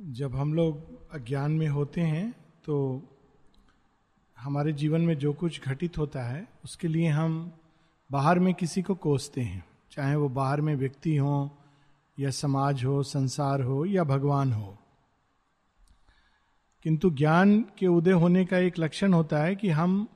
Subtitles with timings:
[0.00, 2.32] जब हम लोग अज्ञान में होते हैं
[2.64, 3.02] तो
[4.38, 7.52] हमारे जीवन में जो कुछ घटित होता है, उसके लिए हम
[8.12, 11.58] बाहर में किसी को कोसते हैं। चाहे वो बाहर में व्यक्ति हो,
[12.18, 14.78] या समाज हो, संसार हो, या भगवान हो।
[16.82, 20.08] किंतु ज्ञान के उदय होने का एक लक्षण होता है कि हम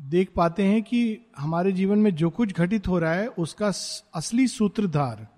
[0.00, 3.66] देख पाते हैं कि हमारे जीवन में जो कुछ घटित हो रहा है, उसका
[4.14, 5.28] असली सूत्रधार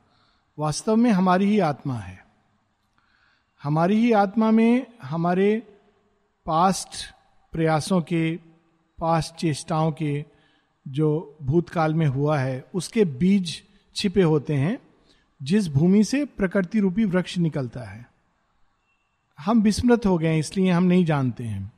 [0.59, 2.22] वास्तव में हमारी ही आत्मा है।
[3.63, 5.63] हमारी ही आत्मा में हमारे
[6.47, 6.89] पास्ट
[7.53, 8.37] प्रयासों के,
[8.99, 10.25] पास्ट चेष्टाओं के
[10.89, 13.63] जो भूतकाल में हुआ है, उसके बीज
[13.97, 14.79] छिपे होते हैं,
[15.43, 18.07] जिस भूमि से प्रकृति रूपी वृक्ष निकलता है।
[19.39, 21.73] हम विस्मृत हो गए हैं इसलिए हम नहीं जानते हैं।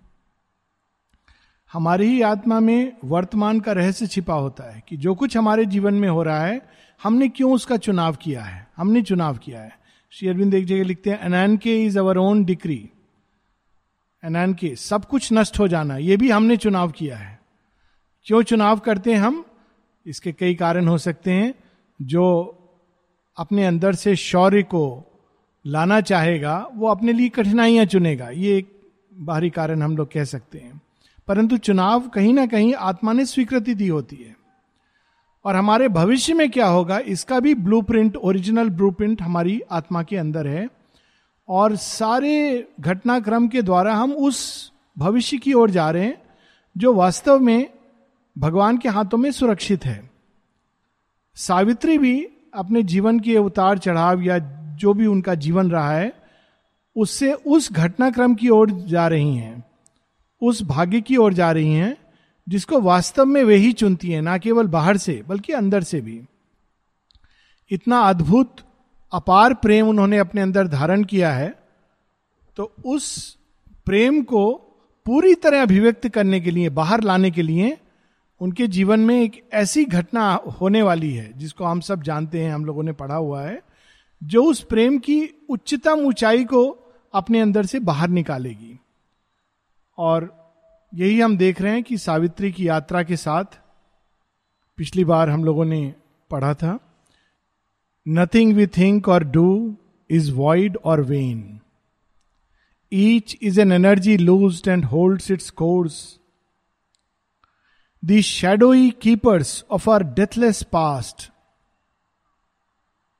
[1.73, 5.95] हमारी ही आत्मा में वर्तमान का रहस्य छिपा होता है कि जो कुछ हमारे जीवन
[5.95, 6.62] में हो रहा है,
[7.03, 8.66] हमने क्यों उसका चुनाव किया है?
[8.77, 9.84] हमने चुनाव किया है।
[10.16, 12.91] श्री अरविंद एक जगह लिखते हैं एनैन के इज़ अवर ओन डिक्री
[14.25, 17.41] एनैन के सब कुछ नष्ट हो जाना, ये भी हमने चुनाव किया है।
[18.24, 19.44] क्यों चुनाव करते हैं हम?
[20.06, 21.55] इसके कई कारण हो सकते हैं।
[22.02, 22.58] जो
[23.36, 25.12] अपने अंदर से शौर्य को
[25.66, 28.80] लाना चाहेगा, वो अपने लिए कठिनाइयाँ चुनेगा। ये एक
[29.14, 30.80] बाहरी कारण हम लोग कह सकते हैं।
[31.28, 34.44] परंतु चुनाव कहीं ना कहीं आत्मा ने स्वीकृति दी होती है।
[35.45, 40.47] और हमारे भविष्य में क्या होगा, इसका भी ब्लूप्रिंट ओरिजिनल ब्लूप्रिंट हमारी आत्मा के अंदर
[40.47, 40.69] है।
[41.48, 46.23] और सारे घटनाक्रम के द्वारा हम उस भविष्य की ओर जा रहे हैं,
[46.77, 47.69] जो वास्तव में
[48.36, 50.11] भगवान के हाथों में सुरक्षित है।
[51.36, 54.39] सावित्री भी अपने जीवन के उतार चढ़ाव या
[54.79, 56.12] जो भी उनका जीवन रहा है,
[56.97, 59.64] उससे उस घटनाक्रम की ओर जा रही हैं,
[60.42, 61.97] उस भाग्य की ओर जा रही हैं
[62.47, 66.20] जिसको वास्तव में वे ही चुनती है, ना केवल बाहर से, बल्कि अंदर से भी।
[67.70, 68.56] इतना अद्भुत,
[69.12, 71.55] अपार प्रेम उन्होंने अपने अंदर धारण किया है
[72.56, 73.36] तो उस
[73.86, 74.53] प्रेम को
[75.06, 77.77] पूरी तरह अभिव्यक्त करने के लिए, बाहर लाने के लिए,
[78.41, 82.64] उनके जीवन में एक ऐसी घटना होने वाली है, जिसको हम सब जानते हैं, हम
[82.64, 83.61] लोगों ने पढ़ा हुआ है,
[84.23, 86.64] जो उस प्रेम की उच्चतम ऊंचाई को
[87.14, 88.79] अपने अंदर से बाहर निकालेगी।
[89.98, 90.43] और
[90.94, 93.58] यही हम देख रहे हैं कि सावित्री की यात्रा के साथ
[94.78, 95.82] पिछली बार हम लोगों ने
[96.30, 96.78] पढ़ा था
[98.06, 99.46] nothing we think or do
[100.10, 101.60] is void or vain
[102.92, 106.00] each is an energy loose and holds its course
[108.02, 111.30] the shadowy keepers of our deathless past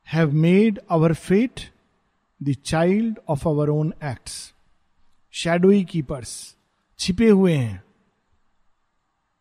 [0.09, 1.61] have made our fate
[2.41, 4.53] the child of our own acts
[5.35, 6.35] shadowy keepers
[6.99, 7.83] छिपे हुए हैं।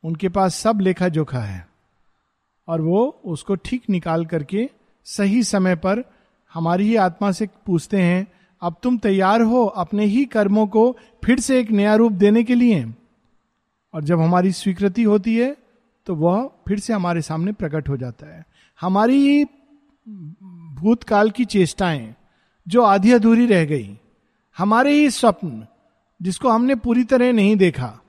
[0.03, 1.67] उनके पास सब लेखा जोखा है।
[2.67, 4.69] और वो उसको ठीक निकाल करके
[5.05, 6.03] सही समय पर
[6.53, 8.27] हमारी ही आत्मा से पूछते हैं,
[8.61, 12.55] अब तुम तैयार हो अपने ही कर्मों को फिर से एक नया रूप देने के
[12.55, 12.85] लिए?
[13.93, 15.55] और जब हमारी स्वीकृति होती है
[16.07, 18.45] तो वह फिर से हमारे सामने प्रकट हो जाता है।
[18.79, 19.43] हमारी ही
[20.75, 22.13] भूतकाल की चेष्टाएँ
[22.67, 23.97] जो आधी अधूरी रह गई,
[24.57, 25.65] हमारे ही स्वप्न
[26.23, 27.99] जिसको हमने पूरी तरह नहीं देखा।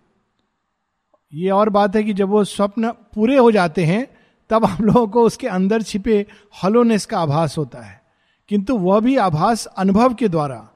[1.32, 4.06] ये और बात है कि जब वो स्वप्न पूरे हो जाते हैं,
[4.50, 6.26] तब हम लोगों को उसके अंदर छिपे
[6.64, 8.02] हलोनेस का आभास होता है।
[8.48, 10.68] किंतु वह भी आभास अनुभव के द्वारा।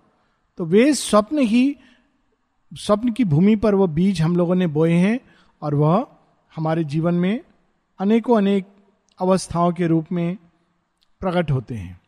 [0.57, 1.77] तो वे स्वप्न ही,
[2.75, 5.21] स्वप्न की भूमि पर वह बीज हम लोगों ने बोए हैं
[5.63, 6.07] और वह
[6.57, 7.41] हमारे जीवन में
[7.99, 8.67] अनेकों अनेक
[9.21, 10.37] अवस्थाओं के रूप में
[11.21, 12.01] प्रकट होते हैं।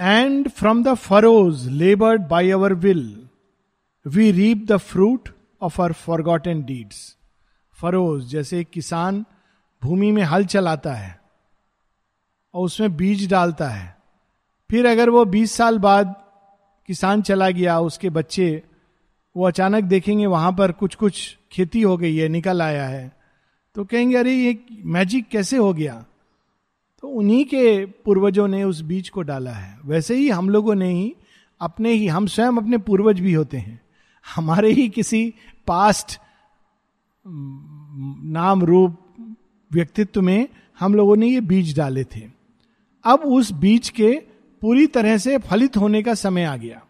[0.00, 3.25] And from the furrows laboured by our will
[4.06, 5.28] we reap the fruit
[5.62, 7.16] of our forgotten deeds
[7.72, 9.24] furrows जैसे किसान
[9.82, 11.20] भूमि में हल चलाता है
[12.54, 13.96] और उसमें बीज डालता है।
[14.70, 16.14] फिर अगर वो 20 साल बाद
[16.86, 18.62] किसान चला गया, उसके बच्चे,
[19.36, 23.16] वो अचानक देखेंगे वहाँ पर कुछ कुछ खेती हो गई है, निकल आया है
[23.74, 26.04] तो कहेंगे, अरे, ये मैजिक कैसे हो गया?
[27.00, 30.90] तो उन्हीं के पूर्वजों ने उस बीज को डाला है। वैसे ही हम लोगों ने
[30.90, 31.16] ही,
[31.60, 33.85] अपने ही, हम स्वयं अपने पूर्वज भी होते हैं।
[34.26, 35.34] हमारे ही किसी
[35.66, 36.18] पास्ट
[37.24, 38.98] नाम रूप
[39.72, 42.22] व्यक्तित्व में हम लोगों ने ये बीज डाले थे।
[43.04, 44.12] अब उस बीज के
[44.62, 46.82] पूरी तरह से फलित होने का समय आ गया।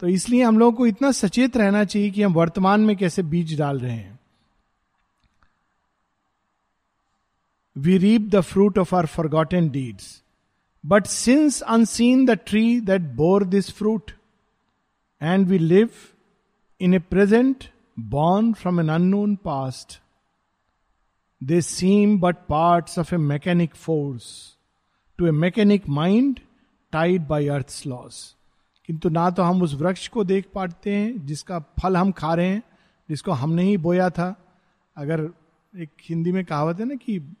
[0.00, 3.58] तो इसलिए हम लोगों को इतना सचेत रहना चाहिए कि हम वर्तमान में कैसे बीज
[3.58, 4.18] डाल रहे हैं।
[7.76, 10.22] We reap the fruit of our forgotten deeds
[10.84, 14.10] but since unseen the tree that bore this fruit
[15.22, 15.90] and we live
[16.80, 17.68] in a present
[17.98, 19.98] born from an unknown past.
[21.40, 24.56] They seem but parts of a mechanic force.
[25.18, 26.40] To a mechanic mind,
[26.92, 28.36] tied by earth laws
[28.86, 32.46] किंतु ना तो हम उस वृक्ष को देख पाते हैं जिसका फल हम खा रहे
[32.46, 32.62] हैं
[33.08, 34.34] जिसको हमने ही बोया था
[34.96, 35.20] अगर
[35.74, 37.36] एक हिंदी में कहावत है ना कि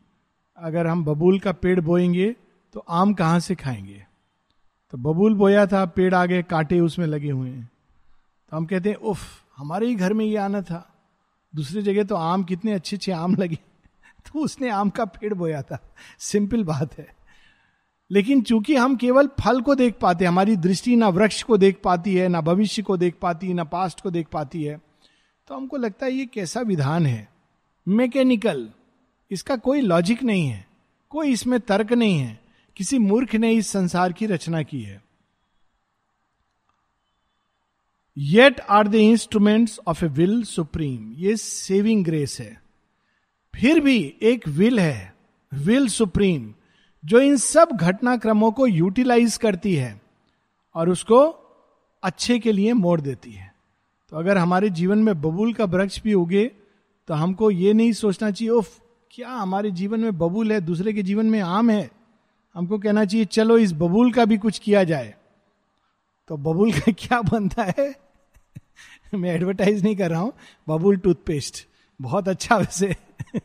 [0.58, 2.36] अगर हम बबूल का पेड़ बोएँगे
[2.72, 4.06] तो आम कहाँ से खाएँगे
[4.90, 7.70] तो बबूल बोया था, पेड़ आगे कांटे उसमें लगे हुए हैं।
[8.50, 9.18] तो हम कहते हैं, उफ,
[9.56, 10.86] हमारे ही घर में ये आना था।
[11.54, 13.54] दूसरी जगह तो आम कितने अच्छे अच्छे आम लगे
[14.26, 17.14] तो उसने आम का पेड़ बोया था। सिंपल बात है।
[18.10, 21.80] लेकिन चूँकि हम केवल फल को देख पाते हैं, हमारी दृष्टि ना वृक्ष को देख
[21.84, 24.80] पाती है, ना भविष्य को देख पाती है, ना पास्ट को देख पाती है
[25.48, 27.28] तो हमको लगता है ये कैसा विधान है?
[27.88, 28.70] मैकेनिकल,
[29.30, 30.66] इसका कोई लॉजिक नहीं है,
[31.10, 32.40] कोई इसमें तर्क नहीं है।
[32.80, 35.02] किसी मूर्ख ने इस संसार की रचना की है।
[38.16, 42.62] Yet are the instruments of a will supreme ये सेविंग ग्रेस है।
[43.54, 45.14] फिर भी एक विल है
[45.52, 46.54] विल सुप्रीम
[47.04, 50.00] जो इन सब घटनाक्रमों को यूटिलाइज करती है
[50.74, 51.20] और उसको
[52.02, 53.52] अच्छे के लिए मोड़ देती है।
[54.12, 56.50] तो अगर हमारे जीवन में बबूल का वृक्ष भी उगे
[57.08, 58.80] तो हमको ये नहीं सोचना चाहिए, उफ,
[59.10, 61.99] क्या हमारे जीवन में बबूल है, दूसरे के जीवन में आम है?
[62.54, 65.14] हमको कहना चाहिए, चलो, इस बबूल का भी कुछ किया जाए।
[66.28, 67.94] तो बबूल का क्या बनता है?
[69.14, 70.32] मैं एडवर्टाइज नहीं कर रहा हूँ।
[70.68, 71.66] बबूल टूथपेस्ट
[72.00, 72.96] बहुत अच्छा वैसे।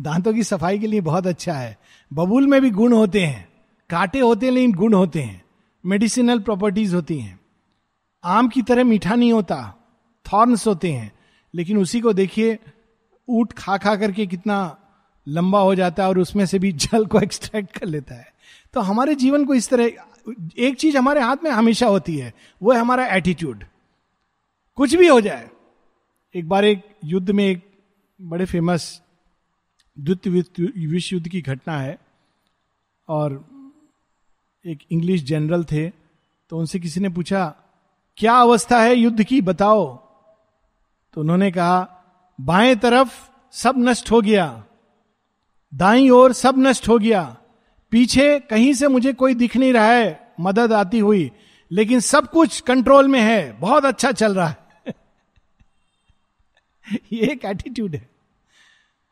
[0.00, 1.78] दांतों की सफ़ाई के लिए बहुत अच्छा है।
[2.12, 3.48] बबूल में भी गुण होते हैं।
[3.90, 5.44] कांटे होते हैं, लेकिन गुण होते हैं।
[5.86, 7.40] मेडिसिनल प्रॉपर्टीज़ होती हैं।
[8.24, 9.74] आम की तरह मीठा नहीं होता।
[10.32, 11.12] थॉर्न्स होते हैं।
[11.54, 12.58] लेकिन उसी को देखिए,
[13.28, 14.76] ऊट खा खा करके कितना
[15.26, 18.32] लंबा हो जाता है और उसमें से भी जल को एक्सट्रैक्ट कर लेता है।
[18.74, 19.84] तो हमारे जीवन को इस तरह,
[20.58, 23.64] एक चीज़ हमारे हाथ में हमेशा होती है, वो है हमारा एटीट्यूड
[24.78, 25.48] कुछ भी हो जाए,
[26.34, 27.62] एक बार एक युद्ध में एक
[28.20, 29.00] बड़े फ़ेमस
[29.96, 31.98] द्वितीय विश्व युद्ध की घटना है,
[33.08, 33.44] और
[34.64, 35.88] एक इंग्लिश जनरल थे
[36.50, 37.54] तो उनसे किसी ने पूछा,
[38.18, 39.40] क्या अवस्था है युद्ध की?
[39.40, 39.86] बताओ।
[41.14, 41.78] तो उन्होंने कहा,
[42.38, 43.12] बाएँ तरफ़
[43.52, 44.64] सब नष्ट हो गया।
[45.74, 47.36] दाई ओर सब नष्ट हो गया।
[47.90, 51.32] पीछे कहीं से मुझे कोई दिख नहीं रहा है, मदद आती हुई,
[51.70, 54.58] लेकिन सब कुछ कंट्रोल में है, बहुत अच्छा चल रहा है।
[57.12, 58.10] ये एक एटीट्यूड है।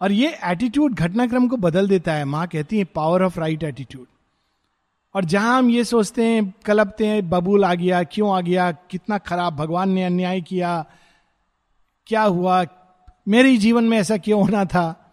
[0.01, 4.07] और ये एटीट्यूड घटनाक्रम को बदल देता है, माँ कहती है पावर ऑफ़ राइट एटीट्यूड
[5.15, 9.19] और जहाँ हम ये सोचते हैं, कलपते हैं, बबूल आ गया, क्यों आ गया, कितना
[9.19, 10.87] खराब, भगवान ने अन्याय किया,
[12.07, 12.67] क्या हुआ,
[13.29, 15.04] मेरे जीवन में ऐसा क्यों होना था?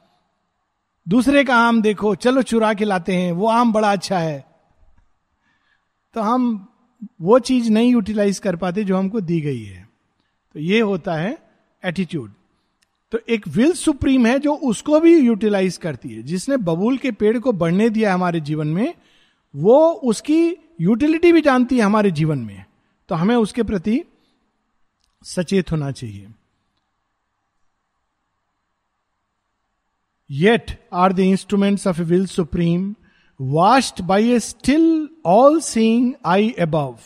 [1.08, 4.46] दूसरे का आम देखो, चलो चुरा के लाते हैं, वो आम बड़ा अच्छा है।
[6.14, 6.68] तो हम
[7.22, 9.90] वो चीज़ नहीं यूटिलाइज कर पाते जो हमको दी गई है।
[10.54, 11.38] तो ये होता है
[11.86, 12.32] एटीट्यूड
[13.12, 17.40] तो एक विल सुप्रीम है जो उसको भी यूटिलाइज करती है। जिसने बबूल के पेड़
[17.40, 18.94] को बढ़ने दिया हमारे जीवन में,
[19.56, 22.66] वो उसकी यूटिलिटी भी जानती है हमारे जीवन में।
[23.10, 24.04] तो हमें उसके प्रति
[25.24, 26.28] सचेत होना चाहिए।
[30.32, 32.94] Yet are the instruments of a will supreme
[33.40, 36.98] watched by a still all seeing eye above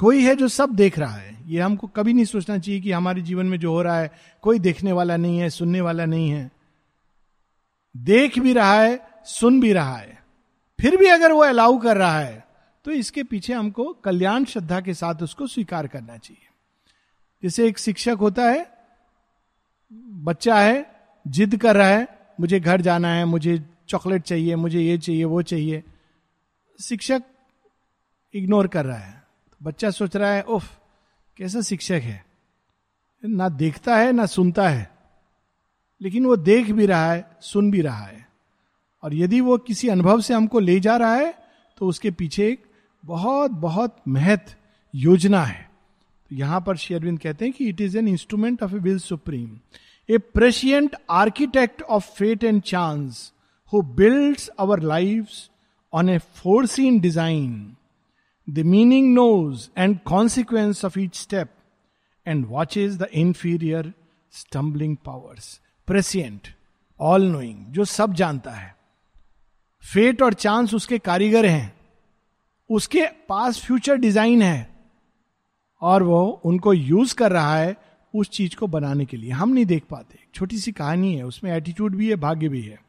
[0.00, 3.22] कोई है जो सब देख रहा है, ये हमको कभी नहीं सोचना चाहिए कि हमारे
[3.22, 4.10] जीवन में जो हो रहा है,
[4.42, 6.50] कोई देखने वाला नहीं है, सुनने वाला नहीं है।
[7.94, 10.18] देख भी रहा है, सुन भी रहा है।
[10.78, 12.44] फिर भी अगर वो अलाउ कर रहा है
[12.84, 16.48] तो इसके पीछे हमको कल्याण श्रद्धा के साथ उसको स्वीकार करना चाहिए।
[17.42, 18.66] जैसे एक शिक्षक होता है,
[19.92, 20.91] बच्चा है
[21.26, 22.08] जिद कर रहा है,
[22.40, 25.84] मुझे घर जाना है, मुझे चॉकलेट चाहिए, मुझे ये चाहिए, वो चाहिए।
[26.82, 27.22] शिक्षक
[28.34, 29.22] इग्नोर कर रहा है।
[29.62, 30.78] बच्चा सोच रहा है, उफ,
[31.36, 32.24] कैसा शिक्षक है?
[33.24, 34.90] ना देखता है, ना सुनता है।
[36.02, 38.22] लेकिन वो देख भी रहा है, सुन भी रहा है।
[39.02, 41.34] और यदि वो किसी अनुभव से हमको ले जा रहा है
[41.78, 42.64] तो उसके पीछे एक
[43.04, 44.54] बहुत बहुत महत्व
[44.94, 45.70] योजना है।
[46.30, 49.58] तो यहाँ पर शेरविंद कहते हैं कि it is an instrument of a will supreme.
[50.12, 53.32] A prescient architect of fate and chance
[53.72, 55.28] who build our life
[55.92, 57.76] on a foreseen design
[58.50, 61.46] The meaning knows and consequence of each step
[62.26, 63.92] and watches the inferior
[64.30, 65.44] stumbling powers.
[65.86, 66.48] Prescient
[67.00, 68.76] all knowing जो सब जानता है।
[69.92, 71.76] Fate और chance उसके कारीगर हैं।
[72.70, 74.70] उसके पास future design है।
[75.80, 77.76] और वो उनको यूज़ कर रहा है
[78.14, 81.52] उस चीज़ को बनाने के लिए। हम नहीं देख पाते। छोटी सी कहानी है, उसमें
[81.52, 82.82] एटीट्यूड भी है, भाग्य भी है।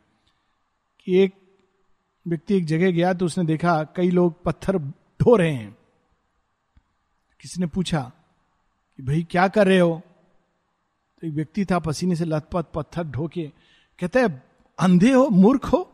[1.05, 1.33] कि एक
[2.27, 4.77] व्यक्ति एक जगह गया तो उसने देखा कई लोग पत्थर
[5.21, 5.77] ढो रहे हैं।
[7.41, 8.11] किसी ने पूछा
[8.97, 10.01] कि भाई क्या कर रहे हो?
[11.21, 13.51] तो एक व्यक्ति था पसीने से लथपथ पत्थर ढो के।
[13.99, 14.43] कहते हैं,
[14.79, 15.93] अंधे हो, मूर्ख हो,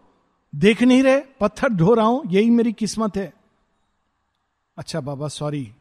[0.55, 3.33] देख नहीं रहे, पत्थर ढो रहा हूँ, यही मेरी किस्मत है।
[4.77, 5.74] अच्छा बाबा सॉरी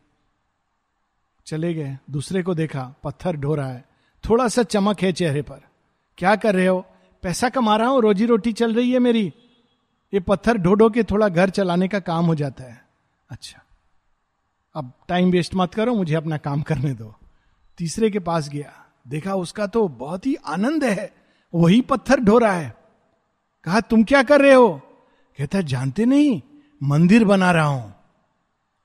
[1.49, 3.85] चले गए, दूसरे को देखा, पत्थर ढो रहा है।
[4.28, 5.61] थोड़ा सा चमक है चेहरे पर।
[6.19, 6.87] क्या कर रहे हो?
[7.23, 9.33] पैसा कमा रहा हूँ रोजी रोटी चल रही है मेरी।
[10.14, 12.85] ये पत्थर ढो ढो के थोड़ा घर चलाने का काम हो जाता है।
[13.31, 13.62] अच्छा।
[14.75, 17.14] अब टाइम वेस्ट मत करो, मुझे अपना काम करने दो।
[17.78, 18.73] तीसरे के पास गया।
[19.09, 21.14] देखा उसका तो बहुत ही आनंद है।
[21.55, 22.76] वही पत्थर ढो रहा है।
[23.64, 24.81] कहा, तुम क्या कर रहे हो?
[25.38, 26.43] कहता, जानते नहीं,
[26.83, 27.95] मंदिर बना रहा हूँ।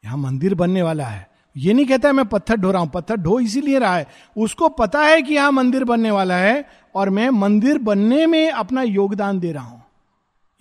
[0.05, 3.15] यहाँ मंदिर बनने वाला है। ये नहीं कहता है मैं पत्थर ढो रहा हूँ पत्थर
[3.15, 4.07] ढो इसीलिए रहा है।
[4.37, 8.81] उसको पता है कि यहाँ मंदिर बनने वाला है और मैं मंदिर बनने में अपना
[8.81, 9.83] योगदान दे रहा हूँ।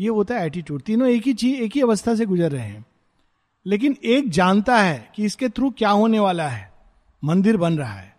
[0.00, 2.87] ये होता है एटीट्यूड तीनों एक ही चीज़, एक ही अवस्था से गुजर रहे हैं।
[3.66, 6.72] लेकिन एक जानता है कि इसके थ्रू क्या होने वाला है।
[7.25, 8.16] मंदिर बन रहा है।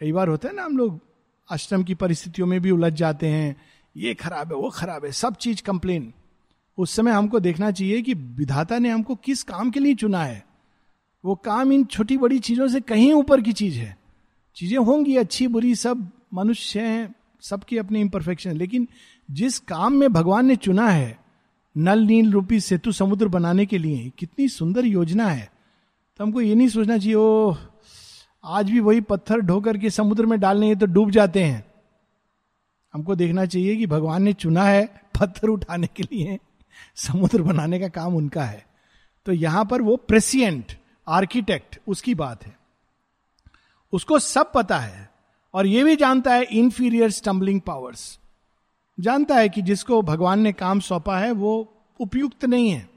[0.00, 1.00] कई बार होता है ना हम लोग,
[1.52, 3.56] आश्रम की परिस्थितियों में भी उलझ जाते हैं।
[3.96, 6.12] ये खराब है, वो खराब है, सब चीज़ कंप्लेन
[6.78, 10.45] उस समय हमको देखना चाहिए कि विधाता ने हमको किस काम के लिए चुना है।
[11.24, 13.96] वो काम इन छोटी बड़ी चीज़ों से कहीं ऊपर की चीज़ है।
[14.56, 18.86] चीज़ें होंगी अच्छी, बुरी, सब मनुष्य हैं, सबकी अपनी इम्परफेक्शन लेकिन
[19.28, 21.18] जिस काम में भगवान ने चुना है,
[21.76, 25.50] नल, नील, रूपी, सेतु, समुद्र बनाने के लिए, कितनी सुंदर योजना है।
[26.16, 27.54] तो हमको ये नहीं सोचना चाहिए ओ
[28.44, 31.64] आज भी वही पत्थर ढोकर के समुद्र में डालने तो डूब जाते हैं।
[32.94, 34.84] हमको देखना चाहिए कि भगवान ने चुना है
[35.20, 36.38] पत्थर उठाने के लिए,
[36.96, 38.64] समुद्र बनाने का काम उनका है।
[39.26, 40.72] तो यहाँ पर वो प्रेसियंट
[41.08, 42.58] आर्किटेक्ट, उसकी बात है।
[43.92, 45.10] उसको सब पता है
[45.54, 48.18] और यह भी जानता है इंफीरियर स्टम्बलिंग पावर्स
[49.00, 52.90] जानता है कि जिसको भगवान ने काम सौंपा है, वो उपयुक्त नहीं है।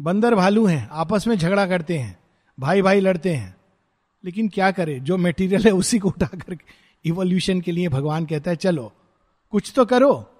[0.00, 2.18] बंदर भालू हैं, आपस में झगड़ा करते हैं
[2.60, 3.56] भाई भाई लड़ते हैं।
[4.24, 6.64] लेकिन क्या करे, जो मेटीरियल है उसी को उठा करके
[7.04, 8.92] इवोल्यूशन के लिए भगवान कहता है, चलो,
[9.50, 10.30] कुछ तो करो।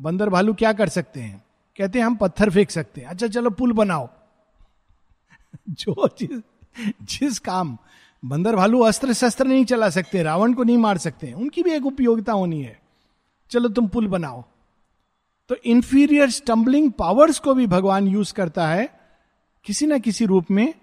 [0.00, 1.44] बंदर भालू क्या कर सकते हैं?
[1.76, 4.08] कहते हैं, हम पत्थर फेंक सकते हैं। अच्छा चलो, पुल बनाओ।
[5.74, 6.40] जो जिस
[7.02, 7.78] जिस काम,
[8.24, 11.86] बंदर भालू अस्त्र शस्त्र नहीं चला सकते, रावण को नहीं मार सकते, उनकी भी एक
[11.86, 12.82] उपयोगिता होनी है।
[13.50, 14.44] चलो तुम पुल बनाओ।
[15.48, 19.00] तो इंफीरियर स्टम्बलिंग पावर्स को भी भगवान यूज़ करता है,
[19.64, 20.74] किसी ना किसी रूप में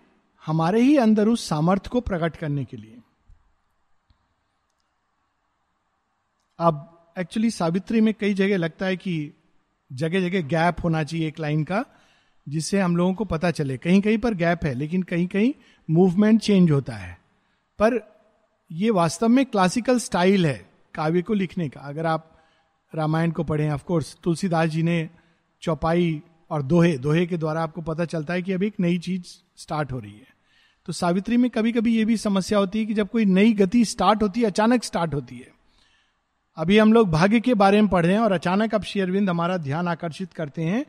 [0.45, 2.97] हमारे ही अंदर उस सामर्थ्य को प्रकट करने के लिए।
[6.59, 9.31] अब एक्चुअली सावित्री में कई जगह लगता है कि
[9.93, 11.85] जगह जगह गैप होना चाहिए एक लाइन का
[12.47, 15.53] जिससे हम लोगों को पता चले। कहीं कहीं पर गैप है, लेकिन कहीं कहीं
[15.89, 17.19] मूवमेंट चेंज होता है।
[17.81, 18.15] पर
[18.71, 22.31] यह वास्तव में क्लासिकल स्टाइल है, काव्य को लिखने का। अगर आप
[22.95, 25.09] रामायण को पढ़ें ऑफकोर्स तुलसीदास जी ने
[25.61, 29.23] चौपाई और दोहे दोहे के द्वारा आपको पता चलता है कि अभी एक नई चीज़
[29.57, 30.35] स्टार्ट हो रही है।
[30.85, 33.85] तो सावित्री में कभी कभी ये भी समस्या होती है कि जब कोई नई गति
[33.85, 35.51] स्टार्ट होती है, अचानक स्टार्ट होती है।
[36.55, 39.57] अभी हम लोग भाग्य के बारे में पढ़ रहे हैं और अचानक अब शेयरविंद हमारा
[39.57, 40.85] ध्यान आकर्षित करते हैं।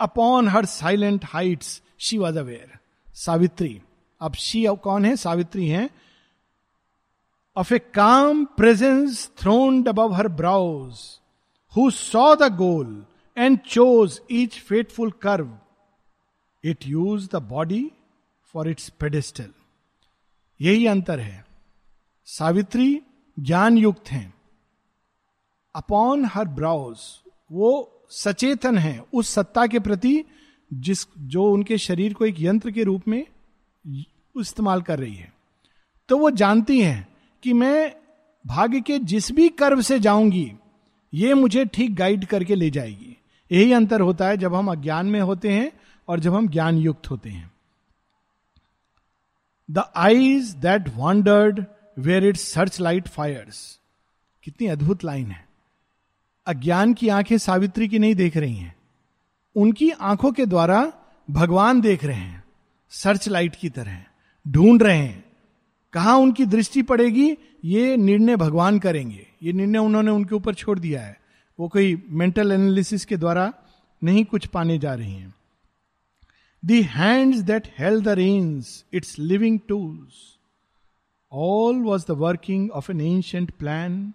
[0.00, 2.78] Upon her silent heights she was aware
[3.14, 3.82] Savitri
[4.20, 5.16] अब शी कौन है?
[5.16, 5.90] सावित्री है।
[7.56, 10.98] Of a calm presence throned above her brows
[11.76, 13.04] who saw the goal
[13.38, 15.58] and chose each fateful curve
[16.64, 17.90] it use the body
[18.44, 19.50] for its pedestal
[20.60, 21.46] यही अंतर है।
[22.26, 23.00] सावित्री
[23.38, 24.34] ज्ञान युक्त हैं।
[25.74, 26.98] अपॉन हर ब्राउज
[27.52, 30.24] वो सचेतन है उस सत्ता के प्रति
[30.70, 33.24] जिस जो उनके शरीर को एक यंत्र के रूप में
[34.34, 35.32] इस्तेमाल कर रही है।
[36.08, 37.08] तो वो जानती हैं
[37.42, 37.92] कि मैं
[38.44, 40.52] भाग्य के जिस भी कर्व से जाऊँगी,
[41.12, 43.16] ये मुझे ठीक गाइड करके ले जाएगी।
[43.50, 45.70] यही अंतर होता है जब हम अज्ञान में होते हैं
[46.08, 47.50] और जब हम ज्ञान युक्त होते हैं।
[49.68, 51.64] The eyes that wandered
[51.98, 53.78] were it searchlight light Fyers
[54.44, 55.49] कितनी अद्भुत लाइन है।
[56.50, 58.74] अज्ञान की आँखें सावित्री की नहीं देख रही हैं।
[59.56, 60.92] उनकी आँखों के द्वारा
[61.30, 62.44] भगवान देख रहे हैं
[62.90, 64.04] सर्च लाइट की तरह,
[64.48, 65.24] ढूंढ रहे हैं।
[65.92, 67.36] कहा उनकी दृष्टि पड़ेगी?
[67.64, 71.20] ये निर्णय भगवान करेंगे। ये निर्णय उन्होंने उनके ऊपर छोड़ दिया है।
[71.58, 73.52] वो कोई मेंटल एनालिसिस के द्वारा
[74.04, 75.34] नहीं कुछ पाने जा रही हैं।
[76.64, 80.38] The hands that held the reins its living tools
[81.32, 84.12] all was the working of an ancient plan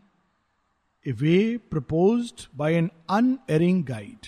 [1.07, 4.27] a way proposed by an unerring guide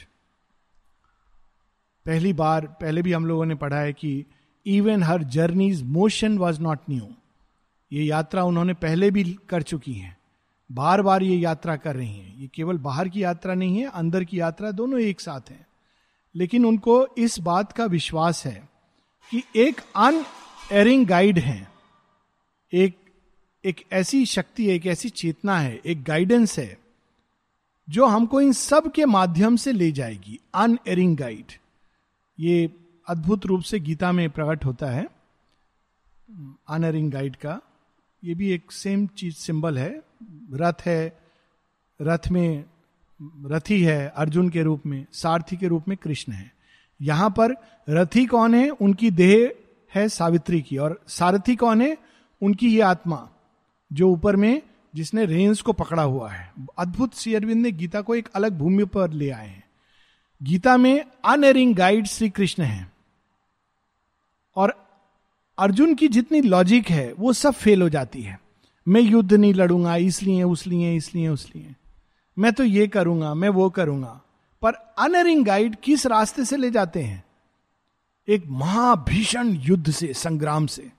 [2.05, 4.25] पहली बार, पहले भी हम लोगों ने पढ़ा है कि
[4.65, 7.07] even her journey's motion was not new
[7.93, 10.17] ये यात्रा उन्होंने पहले भी कर चुकी हैं।
[10.71, 14.23] बार बार ये यात्रा कर रही हैं। ये केवल बाहर की यात्रा नहीं है, अंदर
[14.23, 15.67] की यात्रा दोनों एक साथ हैं।
[16.35, 18.69] लेकिन उनको इस बात का विश्वास है
[19.31, 20.25] कि एक अन
[20.71, 21.71] एरिंग गाइड है।
[22.73, 22.97] एक
[23.65, 26.77] एक ऐसी शक्ति है, एक ऐसी चेतना है, एक गाइडेंस है,
[27.89, 31.45] जो हमको इन सब के माध्यम से ले जाएगी। अन एरिंग गाइड
[32.39, 32.73] ये
[33.07, 35.09] अद्भुत रूप से गीता में प्रकट होता है।
[36.69, 37.61] अनएरिंग गाइड का।
[38.23, 40.01] ये भी एक सेम चीज़ सिंबल है।
[40.53, 41.17] रथ है।
[42.01, 42.65] रथ में,
[43.45, 46.51] रथी है अर्जुन के रूप में, सारथी के रूप में कृष्ण है।
[47.01, 47.55] यहाँ पर
[47.89, 48.69] रथी कौन है?
[48.69, 49.55] उनकी देह
[49.95, 51.97] है सावित्री की, और सारथी कौन है?
[52.41, 53.29] उनकी ये आत्मा।
[53.93, 54.61] जो ऊपर में
[54.95, 58.85] जिसने रेंस को पकड़ा हुआ है। अद्भुत श्री अरविंद ने गीता को एक अलग भूमि
[58.85, 59.63] पर ले आए हैं।
[60.43, 62.91] गीता में अनएरिंग गाइड श्री कृष्ण है।
[64.55, 64.87] और
[65.59, 68.41] अर्जुन की जितनी लॉजिक है, वो सब फेल हो जाती है।
[68.87, 71.75] मैं युद्ध नहीं लड़ूँगा, इसलिए, उसलिए इसलिए, उसलिए।
[72.39, 74.21] मैं तो ये करूँगा, मैं वो करूँगा।
[74.61, 77.23] पर अनरिंग गाइड किस रास्ते से ले जाते हैं?
[78.27, 80.91] एक महाभीषण युद्ध से, संग्राम से।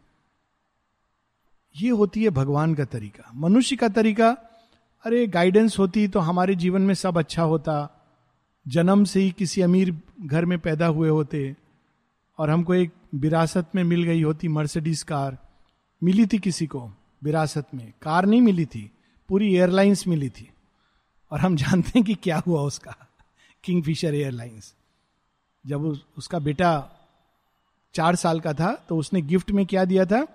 [1.76, 4.37] ये होती है भगवान का तरीका। मनुष्य का तरीका
[5.04, 8.04] अरे गाइडेंस होती तो हमारे जीवन में सब अच्छा होता।
[8.68, 11.56] जन्म से ही किसी अमीर घर में पैदा हुए होते
[12.38, 15.38] और हमको एक विरासत में मिल गई होती मर्सिडीज कार।
[16.02, 16.90] मिली थी किसी को
[17.22, 18.90] विरासत में। कार नहीं मिली थी
[19.28, 20.50] पूरी एयरलाइंस मिली थी।
[21.30, 22.96] और हम जानते हैं कि क्या हुआ उसका
[23.64, 24.75] किंग फिशर एयरलाइंस
[25.66, 26.88] जब उस, उसका बेटा
[27.94, 30.26] चार साल का था तो उसने गिफ्ट में क्या दिया था?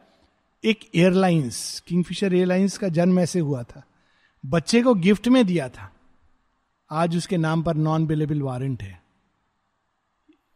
[0.65, 3.83] एक एयरलाइंस किंगफिशर एयरलाइंस का जन्म ऐसे हुआ था।
[4.45, 5.91] बच्चे को गिफ्ट में दिया था।
[6.91, 9.03] आज उसके नाम पर नॉन बिलेबल वारंट है।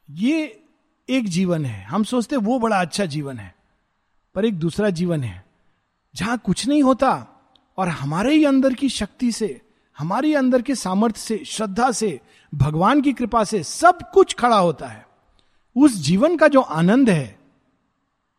[0.10, 0.64] ये
[1.10, 3.56] एक जीवन है। हम सोचते वो बड़ा अच्छा जीवन है,
[4.36, 5.46] पर एक दूसरा जीवन है।
[6.16, 7.28] जहाँ कुछ नहीं होता,
[7.78, 9.62] और हमारे ही अंदर की शक्ति से,
[9.98, 12.20] हमारे अंदर के सामर्थ्य से, श्रद्धा से,
[12.56, 15.08] भगवान की कृपा से सब कुछ खड़ा होता है।
[15.76, 17.40] उस जीवन का जो आनंद है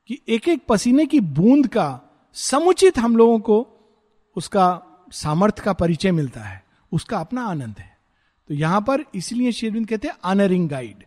[0.08, 2.00] कि एक एक पसीने की बूंद का
[2.32, 3.66] समुचित हम लोगों को
[4.36, 6.62] उसका सामर्थ्य का परिचय मिलता है,
[6.92, 7.96] उसका अपना आनंद है।
[8.50, 11.04] तो यहाँ पर इसलिए शेरविंद कहते हैं आनरिंग गाइड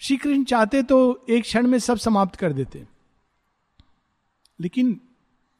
[0.00, 2.84] श्री कृष्ण चाहते तो एक क्षण में सब समाप्त कर देते।
[4.60, 5.00] लेकिन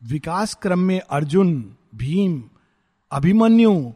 [0.03, 2.43] विकास क्रम में अर्जुन, भीम,
[3.13, 3.93] अभिमन्यु,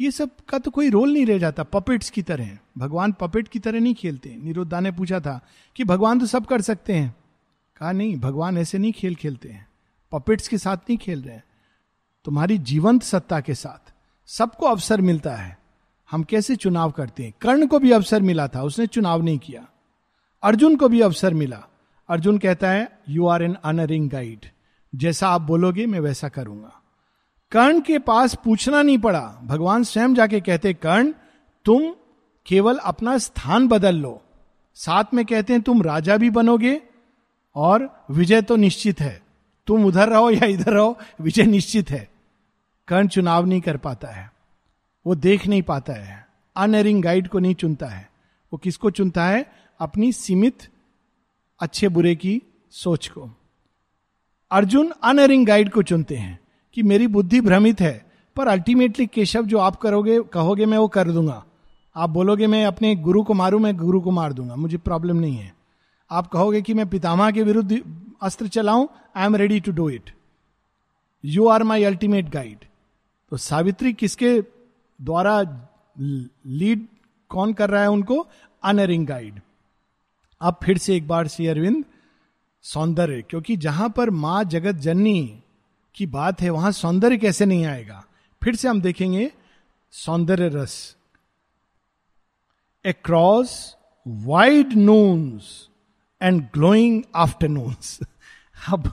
[0.00, 3.58] ये सब का तो कोई रोल नहीं रह जाता पपेट्स की तरह। भगवान पपेट की
[3.58, 5.40] तरह नहीं खेलते। निरुद्धा ने पूछा था
[5.76, 7.14] कि भगवान तो सब कर सकते हैं।
[7.76, 9.68] कहा, नहीं, भगवान ऐसे नहीं खेल खेलते हैं।
[10.12, 11.44] पपेट्स के साथ नहीं खेल रहे हैं।
[12.24, 13.92] तुम्हारी जीवंत सत्ता के साथ
[14.26, 15.58] सबको अवसर मिलता है।
[16.10, 17.32] हम कैसे चुनाव करते हैं?
[17.40, 19.66] कर्ण को भी अवसर मिला था, उसने चुनाव नहीं किया।
[20.42, 21.64] अर्जुन को भी अवसर मिला।
[22.08, 24.38] अर्जुन कहता है you are an unerring guide
[24.94, 26.82] जैसा आप बोलोगे, मैं वैसा करूँगा।
[27.52, 31.12] कर्ण के पास पूछना नहीं पड़ा। भगवान स्वयं जाके कहते, कर्ण,
[31.64, 31.94] तुम
[32.46, 34.22] केवल अपना स्थान बदल लो।
[34.74, 36.82] साथ में कहते हैं, तुम राजा भी बनोगे
[37.56, 39.22] और विजय तो निश्चित है।
[39.66, 42.10] तुम उधर रहो या इधर रहो, विजय निश्चित है।
[42.88, 44.32] कर्ण चुनाव नहीं कर पाता है।
[45.06, 48.10] वो देख नहीं पाता है। अनरिंग गाइड को नहीं चुनता है।
[48.52, 49.52] वो किसको चुनता है?
[49.80, 50.68] अपनी सीमित,
[51.60, 53.30] अच्छे बुरे की सोच को।
[54.50, 56.40] अर्जुन अनरिंग गाइड को चुनते हैं
[56.74, 61.10] कि मेरी बुद्धि भ्रमित है, पर अल्टीमेटली केशव जो आप करोगे, कहोगे मैं वो कर
[61.10, 61.44] दूँगा।
[61.96, 65.36] आप बोलोगे मैं अपने गुरु को मारू, मैं गुरु को मार दूँगा। मुझे प्रॉब्लम नहीं
[65.36, 65.55] है।
[66.10, 67.80] आप कहोगे कि मैं पितामह के विरुद्ध
[68.22, 68.88] अस्त्र चलाऊं?
[69.16, 70.10] I am ready to do it
[71.24, 72.64] you are my ultimate guide
[73.30, 74.40] तो सावित्री किसके
[75.00, 75.40] द्वारा
[75.98, 76.86] लीड
[77.28, 78.26] कौन कर रहा है उनको?
[78.62, 79.40] अनरिंग गाइड
[80.40, 81.84] अब फिर से एक बार, श्री अरविंद,
[82.62, 85.42] सौंदर्य, क्योंकि जहाँ पर माँ जगत जननी
[85.94, 88.04] की बात है, वहाँ सौंदर्य कैसे नहीं आएगा?
[88.42, 89.30] फिर से हम देखेंगे
[89.90, 90.96] सौंदर्य रस.
[92.84, 95.68] Across wide noons
[96.20, 97.98] and glowing afternoons
[98.68, 98.92] अब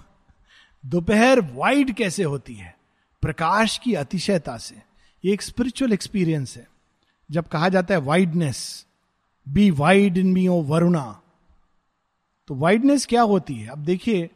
[0.83, 2.75] दोपहर वाइड कैसे होती है?
[3.23, 4.81] प्रकाश की अतिशयता से।
[5.23, 6.67] ये एक स्पिरिचुअल एक्सपीरियंस है।
[7.29, 8.85] जब कहा जाता है wideness
[9.47, 11.19] be wide in me O Varuna
[12.47, 13.67] तो वाइडनेस क्या होती है?
[13.67, 14.29] अब देखिए,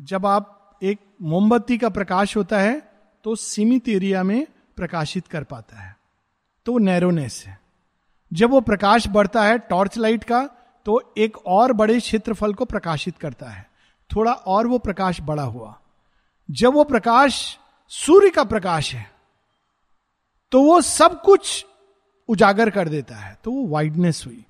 [0.00, 2.80] जब आप एक मोमबत्ती का प्रकाश होता है
[3.24, 5.96] तो सीमित एरिया में प्रकाशित कर पाता है।
[6.66, 7.58] तो वो नैरोनेस है।
[8.32, 10.48] जब वो प्रकाश बढ़ता है टॉर्च लाइट का
[10.86, 13.70] तो एक और बड़े क्षेत्रफल को प्रकाशित करता है।
[14.10, 15.78] थोड़ा और वो प्रकाश बड़ा हुआ।
[16.50, 17.58] जब वो प्रकाश
[17.90, 19.10] सूर्य का प्रकाश है
[20.52, 21.66] तो वो सब कुछ
[22.28, 24.44] उजागर कर देता है। तो वो वाइडनेस हुई।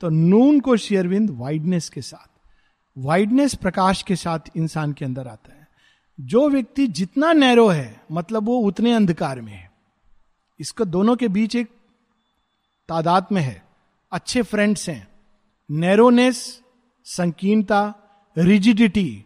[0.00, 2.28] तो नून को शेयरविंद वाइडनेस के साथ
[2.96, 5.68] वाइडनेस प्रकाश के साथ इंसान के अंदर आता है।
[6.20, 9.70] जो व्यक्ति जितना नैरो है मतलब वो उतने अंधकार में है।
[10.60, 11.70] इसका दोनों के बीच एक
[12.88, 13.62] तादाद में है।
[14.12, 15.13] अच्छे फ्रेंड्स हैं।
[15.74, 16.62] नैरोनेस
[17.04, 17.94] संकीर्णता
[18.38, 19.24] रिजिडिटी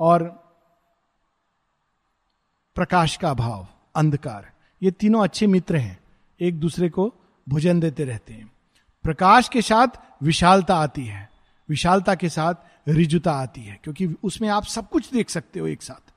[0.00, 0.24] और
[2.74, 5.98] प्रकाश का अभाव, अंधकार। ये तीनों अच्छे मित्र हैं।
[6.40, 7.14] एक दूसरे को
[7.48, 8.52] भोजन देते रहते हैं।
[9.02, 9.86] प्रकाश के साथ
[10.22, 11.30] विशालता आती है।
[11.68, 12.54] विशालता के साथ
[12.88, 16.12] रिजुता आती है, क्योंकि उसमें आप सब कुछ देख सकते हो एक साथ।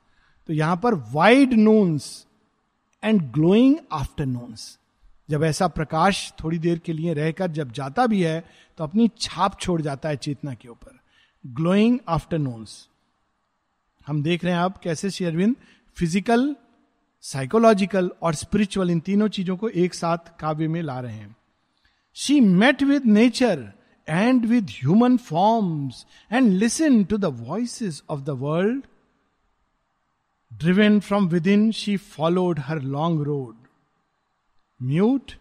[0.46, 2.26] तो यहाँ पर wide noons
[3.04, 4.78] and glowing afternoons
[5.30, 9.58] जब ऐसा प्रकाश थोड़ी देर के लिए रहकर जब जाता भी है तो अपनी छाप
[9.60, 10.98] छोड़ जाता है चेतना के ऊपर।
[11.44, 12.88] ग्लोइंग आफ्टरनून्स
[14.06, 15.54] हम देख रहे हैं आप कैसे शेरविंद
[15.96, 16.54] फ़िज़िकल
[17.24, 21.34] साइकोलॉजिकल और स्पिरिचुअल इन तीनों चीज़ों को एक साथ काव्य में ला रहे हैं।
[22.16, 23.72] She met with nature
[24.08, 28.84] and with human forms and listen to the voice of the world
[30.52, 33.54] driven from within she followed her long road
[34.80, 35.32] mute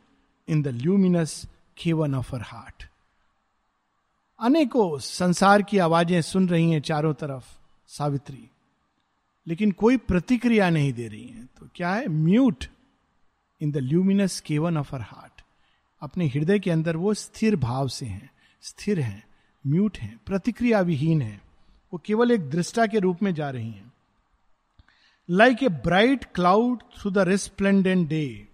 [0.48, 1.42] in the luminous
[1.78, 2.88] cavern of her heart
[4.40, 8.50] अनेकों संसार की आवाज़ें सुन रही हैं चारों तरफ़, सावित्री।
[9.48, 12.08] लेकिन कोई प्रतिक्रिया नहीं दे रही है। तो क्या है?
[12.08, 12.66] Mute
[13.62, 15.42] in the luminous cavern of her heart.
[16.02, 19.24] अपने हृदय के अंदर वो स्थिर भाव से हैं, स्थिर हैं,
[19.68, 21.42] म्यूट हैं प्रतिक्रिया विहीन है।
[21.94, 23.94] वो केवल एक दृष्टा के रूप में जा रही हैं।
[25.30, 28.48] Like a bright cloud through the resplendent day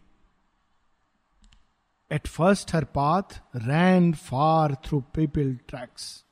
[2.13, 6.23] at first her path ran far through people tracks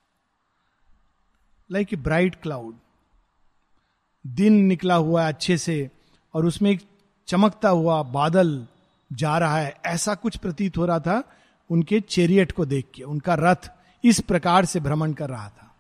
[1.70, 2.76] like a bright cloud
[4.26, 5.90] दिन निकला हुआ है अच्छे से
[6.34, 6.82] और उसमें एक
[7.28, 8.68] चमकता हुआ बादल
[9.12, 11.24] जा रहा है ऐसा कुछ प्रतीत हो रहा था
[11.70, 13.70] उनके चेरियट को देख के उनका रथ
[14.04, 15.76] इस प्रकार से भ्रमण कर रहा था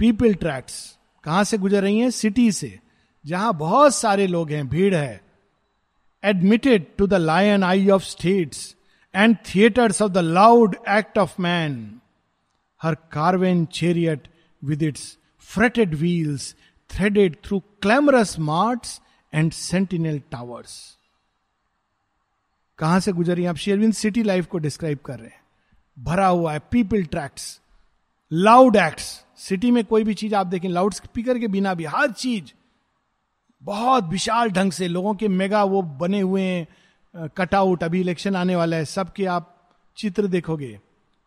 [0.00, 0.76] पीपल ट्रैक्स
[1.24, 2.78] कहाँ से गुजर रही हैं सिटी से
[3.24, 5.23] जहाँ बहुत सारे लोग हैं भीड़ है
[6.24, 8.76] admitted to the lion eye of states
[9.14, 12.00] and theatres of the loud act of man
[12.82, 14.28] her carven chariot
[14.64, 16.54] with its fretted wheels
[16.90, 19.00] threaded through clamorous marts
[19.34, 20.98] and sentinel towers
[22.78, 25.40] कहाँ से गुजरी आप शेरविंद सिटी लाइफ को describe कर रहे हैं।
[25.98, 27.60] भरा हुआ है people tracks
[28.32, 32.10] loud acts city में कोई भी चीज़ आप देखें लाउड स्पीकर के बिना भी, हर
[32.12, 32.52] चीज़।
[33.64, 36.68] बहुत विशाल ढंग से लोगों के मेगा वो बने हुए हैं।
[37.28, 40.80] कटआउट अभी इलेक्शन आने वाला है। सबके आप चित्र देखोगे।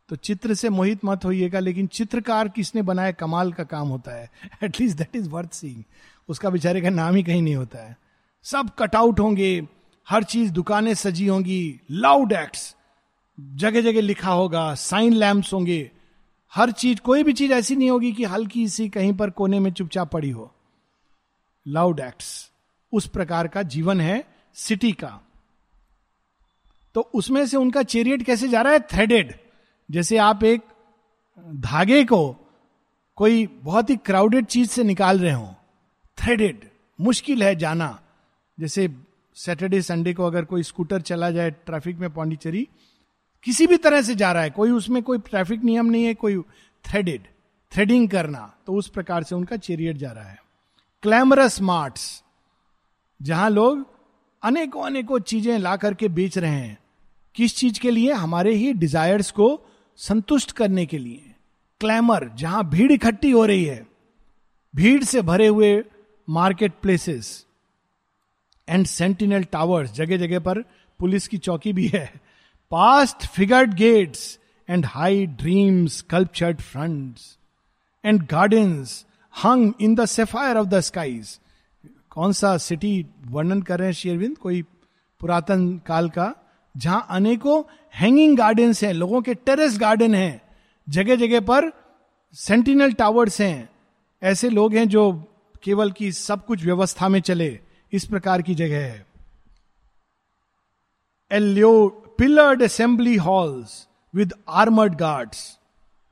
[0.10, 3.12] तो चित्र से मोहित मत होइएगा, लेकिन चित्रकार किसने बनाया?
[3.12, 4.30] कमाल का काम होता है।
[4.63, 5.84] At least that is worth seeing
[6.30, 7.97] उसका बेचारे का नाम ही कहीं नहीं होता है।
[8.43, 9.67] सब कटआउट होंगे।
[10.10, 12.76] हर चीज़ दुकानें सजी होंगी। लाउड एक्ट्स
[13.39, 15.91] जगह जगह लिखा होगा। साइन लैम्प्स होंगे।
[16.56, 19.71] हर चीज़, कोई भी चीज़ ऐसी नहीं होगी कि हल्की सी कहीं पर कोने में
[19.71, 20.54] चुपचाप पड़ी हो।
[21.67, 22.51] लाउड एक्ट्स
[22.93, 25.21] उस प्रकार का जीवन है सिटी का।
[26.95, 28.80] तो उसमें से उनका चेरियट कैसे जा रहा है?
[28.80, 29.34] थ्रेडेड
[29.91, 30.62] जैसे आप एक
[31.56, 32.36] धागे को
[33.15, 35.56] कोई बहुत ही क्राउडेड चीज़ से निकाल रहे हो।
[36.17, 36.69] थ्रेडेड
[37.01, 37.99] मुश्किल है जाना।
[38.60, 38.89] जैसे
[39.36, 42.67] सैटरडे संडे को अगर कोई स्कूटर चला जाए ट्रैफ़िक में पौंडीचेरी
[43.43, 46.41] किसी भी तरह से जा रहा है। कोई उसमें कोई ट्रैफ़िक नियम नहीं है, कोई
[46.86, 47.27] थ्रेडेड
[47.71, 50.46] थ्रेडिंग करना। तो उस प्रकार से उनका चेरियट जा रहा है।
[51.03, 52.23] क्लैमरस मार्ट्स
[53.21, 53.86] जहाँ लोग
[54.43, 56.77] अनेकों अनेकों चीज़ें ला करके बेच रहे हैं।
[57.36, 58.13] किस चीज़ के लिए?
[58.13, 59.47] हमारे ही डिजायर्स को
[59.99, 61.33] संतुष्ट करने के लिए।
[61.81, 63.88] क्लैमर जहाँ भीड़ इकट्ठी हो रही है।
[64.73, 65.83] भीड़ से भरे हुए
[66.27, 67.45] market places
[68.67, 70.62] and sentinel towers जगह जगह पर
[70.99, 72.13] पुलिस की चौकी भी है।
[72.71, 77.38] Past figured gates and high dreams sculptured fronts
[78.05, 79.05] and gardens
[79.43, 81.39] hung in the sapphire of the skies
[82.10, 84.62] कौन सा सिटी वर्णन कर रहे हैं शेरविंद कोई
[85.21, 86.34] पुरातन काल का,
[86.76, 87.62] जहाँ अनेकों
[87.93, 90.41] हैंगिंग गार्डन्स हैं, लोगों के टेरेस गार्डन हैं
[90.88, 91.71] जगह जगह पर
[92.34, 93.69] सेंटिनल टावर्स हैं।
[94.21, 95.12] ऐसे लोग हैं जो
[95.63, 97.60] केवल की सब कुछ व्यवस्था में चले,
[97.93, 99.06] इस प्रकार की जगह है।
[101.32, 105.58] एल्यो pillared assembly halls with armoured guards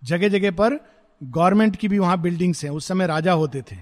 [0.03, 0.79] जगह जगह पर
[1.23, 3.75] गवर्नमेंट की भी वहाँ बिल्डिंग्स हैं, उस समय राजा होते थे।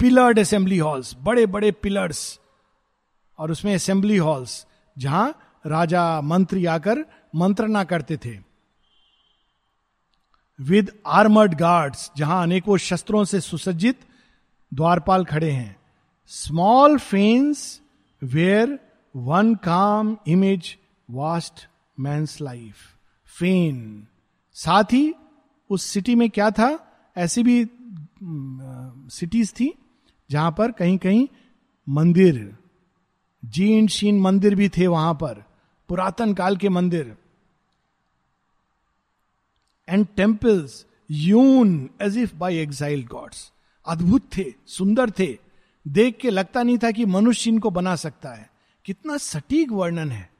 [0.00, 2.40] पिलर्ड असेंबली हॉल्स बड़े बड़े पिलर्स
[3.38, 4.66] और उसमें असेंबली हॉल्स
[4.98, 5.28] जहाँ
[5.66, 8.38] राजा मंत्री आकर मंत्रणा करते थे।
[10.60, 14.00] विद आर्मर्ड गार्ड्स जहाँ अनेकों शस्त्रों से सुसज्जित
[14.74, 15.76] द्वारपाल खड़े हैं।
[16.26, 17.80] Small fanes
[18.22, 18.78] where
[19.16, 20.76] one calm image
[21.10, 21.66] vast
[22.00, 22.74] man's life
[23.38, 24.06] fane
[24.56, 25.14] साथ ही
[25.70, 26.68] उस सिटी में क्या था?
[27.16, 27.66] ऐसी भी
[29.10, 29.72] सिटीज़ थी
[30.30, 31.28] जहाँ पर कहीं कहीं
[31.88, 32.56] मंदिर,
[33.44, 35.42] जीन शीन मंदिर भी थे वहाँ पर,
[35.88, 37.16] पुरातन काल के मंदिर।
[39.88, 43.52] And temples hewn as if by exile gods
[43.86, 45.36] अद्भुत थे, सुंदर थे।
[45.86, 48.50] देख के लगता नहीं था कि मनुष्य इनको बना सकता है।
[48.84, 50.30] कितना सटीक वर्णन है।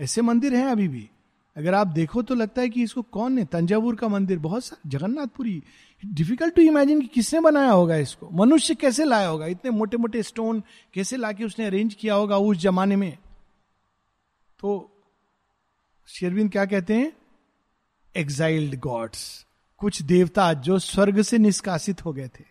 [0.00, 1.08] ऐसे मंदिर हैं अभी भी।
[1.56, 4.90] अगर आप देखो तो लगता है कि इसको कौन है तंजावुर का मंदिर, बहुत सारा
[4.90, 5.62] जगन्नाथपुरी।
[6.06, 8.30] डिफ़िकल्ट टू इमेजिन कि किसने बनाया होगा इसको?
[8.30, 9.46] मनुष्य कैसे लाया होगा?
[9.46, 10.62] इतने मोटे मोटे स्टोन
[10.94, 13.18] कैसे लाके उसने अरेंज किया होगा उस जमाने में?
[14.60, 14.90] तो
[16.06, 17.12] शेरविंद क्या कहते हैं?
[18.16, 19.46] एग्जाइल्ड गॉड्स
[19.78, 22.44] कुछ देवता जो स्वर्ग से निष्कासित हो गए थे।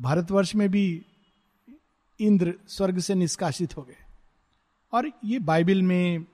[0.00, 1.06] भारतवर्ष में भी
[2.20, 3.96] इंद्र स्वर्ग से निष्कासित हो गए।
[4.92, 6.24] और ये बाइबल में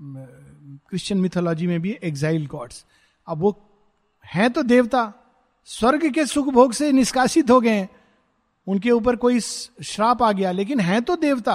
[0.00, 2.84] क्रिश्चियन मिथोलॉजी में भी एग्जाइल गॉड्स
[3.28, 3.56] अब वो
[4.24, 5.12] हैं तो देवता,
[5.64, 7.88] स्वर्ग के सुख भोग से निष्कासित हो गए।
[8.66, 11.54] उनके ऊपर कोई श्राप आ गया, लेकिन हैं तो देवता।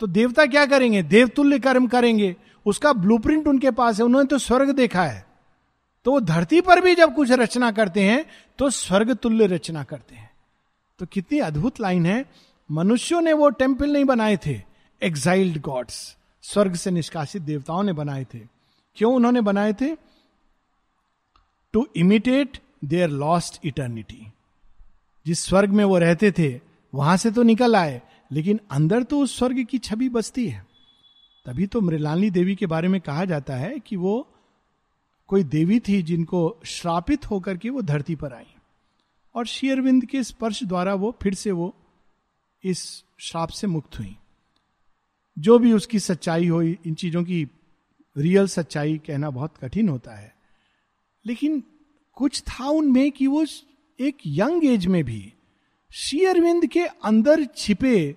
[0.00, 1.02] तो देवता क्या करेंगे?
[1.02, 2.34] देवतुल्य कर्म करेंगे।
[2.66, 5.26] उसका ब्लूप्रिंट उनके पास है, उन्होंने तो स्वर्ग देखा है।
[6.04, 8.24] तो वो धरती पर भी जब कुछ रचना करते हैं
[8.58, 10.30] तो स्वर्ग तुल्य रचना करते हैं।
[10.98, 12.24] तो कितनी अद्भुत लाइन है।
[12.70, 14.60] मनुष्यों ने वो टेंपल नहीं बनाए थे
[15.02, 18.38] एग्जाइल्ड गॉड्स स्वर्ग से निष्कासित देवताओं ने बनाए थे।
[18.94, 19.96] क्यों उन्होंने बनाए थे?
[21.72, 24.26] To imitate their lost eternity
[25.26, 26.60] जिस स्वर्ग में वो रहते थे,
[26.94, 28.02] वहाँ से तो निकल आए,
[28.32, 30.66] लेकिन अंदर तो उस स्वर्ग की छवि बसती है।
[31.46, 34.28] तभी तो मृलानी देवी के बारे में कहा जाता है कि वो
[35.26, 38.54] कोई देवी थी जिनको श्रापित होकर के वो धरती पर आई।
[39.34, 41.74] और शेयरविंद के स्पर्श द्वारा वो फिर से वो
[42.64, 44.16] इस श्राप से मुक्त हुई।
[45.38, 47.46] जो भी उसकी सच्चाई हो, इन चीज़ों की
[48.16, 50.34] रियल सच्चाई कहना बहुत कठिन होता है।
[51.26, 51.62] लेकिन
[52.16, 53.44] कुछ था उनमें कि वो
[54.00, 55.32] एक यंग एज में भी
[55.92, 58.16] शेयरविंद के अंदर छिपे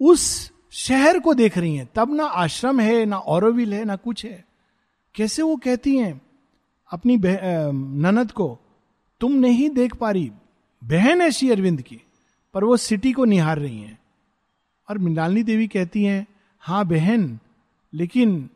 [0.00, 4.24] उस शहर को देख रही हैं। तब ना आश्रम है, ना औरविल है, ना कुछ
[4.24, 4.44] है।
[5.14, 6.20] कैसे वो कहती हैं,
[6.90, 8.58] अपनी ननद को,
[9.20, 10.30] तुम नहीं देख पा रही,
[10.82, 12.00] बहन है श्री अरविंद की,
[12.54, 13.99] पर वो सिटी को निहार रही हैं।
[14.90, 16.26] और मृणालिनी देवी कहती हैं
[16.62, 17.38] हाँ बहन,
[17.92, 18.50] लेकिन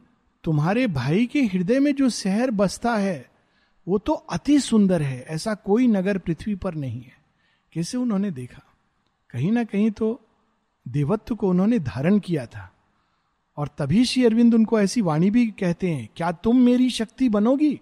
[0.44, 3.31] तुम्हारे भाई के हृदय में जो शहर बसता है,
[3.88, 7.12] वो तो अति सुंदर है, ऐसा कोई नगर पृथ्वी पर नहीं है।
[7.73, 8.62] कैसे उन्होंने देखा?
[9.31, 10.20] कहीं ना कहीं तो
[10.88, 12.70] देवत्व को उन्होंने धारण किया था।
[13.57, 17.81] और तभी श्री अरविंद उनको ऐसी वाणी भी कहते हैं, क्या तुम मेरी शक्ति बनोगी?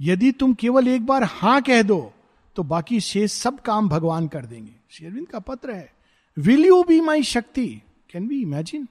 [0.00, 2.12] यदि तुम केवल एक बार हाँ कह दो
[2.56, 5.97] तो बाकी शेष सब काम भगवान कर देंगे। श्री अरविंद का पत्र है।
[6.38, 7.66] विल यू बी माई शक्ति
[8.10, 8.88] कैन बी इमेजिन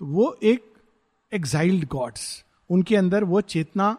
[0.00, 0.72] तो वो एक
[1.32, 3.96] एग्जाइल्ड गॉड्स उनके अंदर वो चेतना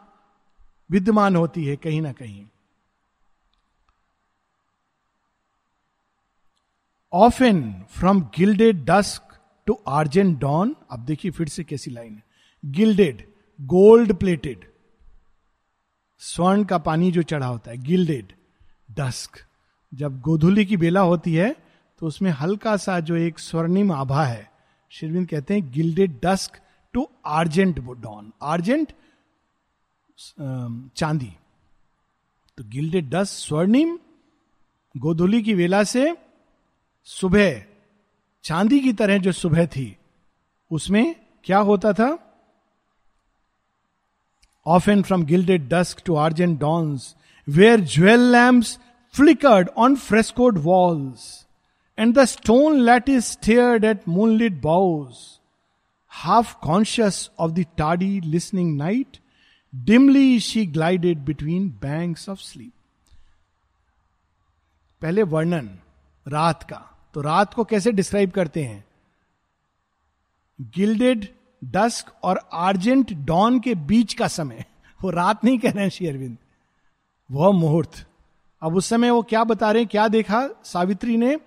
[0.92, 2.46] विद्यमान होती है कहीं ना कहीं।
[7.14, 12.24] Of and from gilded dusk to argent dawn अब देखिए फिर से कैसी लाइन है।
[12.64, 13.26] गिल्डेड
[13.60, 14.66] गोल्ड प्लेटेड
[16.22, 18.34] स्वर्ण का पानी जो चढ़ा होता है गिल्डेड
[18.92, 19.46] डस्क
[19.94, 21.65] जब गोधुली की बेला होती है
[22.02, 24.50] तो उसमें हल्का सा जो एक स्वर्णिम आभा है,
[24.92, 26.60] शिरविंद कहते हैं gilded dusk
[26.94, 28.92] to argent dawn argent
[30.98, 31.34] चांदी।
[32.58, 33.98] तो गिल्डेड डस्क स्वर्णिम,
[34.96, 36.16] गोधुली की वेला से
[37.08, 37.62] सुबह,
[38.46, 39.96] चांदी की तरह जो सुबह थी,
[40.72, 42.18] उसमें क्या होता था?
[44.66, 47.16] Of and from gilded dusk to argent dawns
[47.48, 48.78] where jewel lamps
[49.14, 51.45] flickered on frescoed walls
[51.98, 52.80] and the stone
[53.10, 55.16] lattice stared at moonlit boughs
[56.10, 59.18] half conscious of the Tadi listening night
[59.76, 62.72] dimly she glided between banks of sleep
[65.02, 65.70] पहले वर्णन,
[66.28, 66.82] रात का।
[67.14, 68.86] तो रात को कैसे describe करते हैं?
[70.62, 71.28] गिल्डेड
[71.64, 74.66] डस्क और आर्जेंट डॉन के बीच का समय।
[75.04, 76.38] वो रात नहीं कह रहे हैं शेयरविंद
[77.32, 78.08] वह मुहूर्त।
[78.62, 80.50] अब उस समय वो क्या बता रहे हैं, क्या देखा?
[80.64, 81.38] सावित्री ने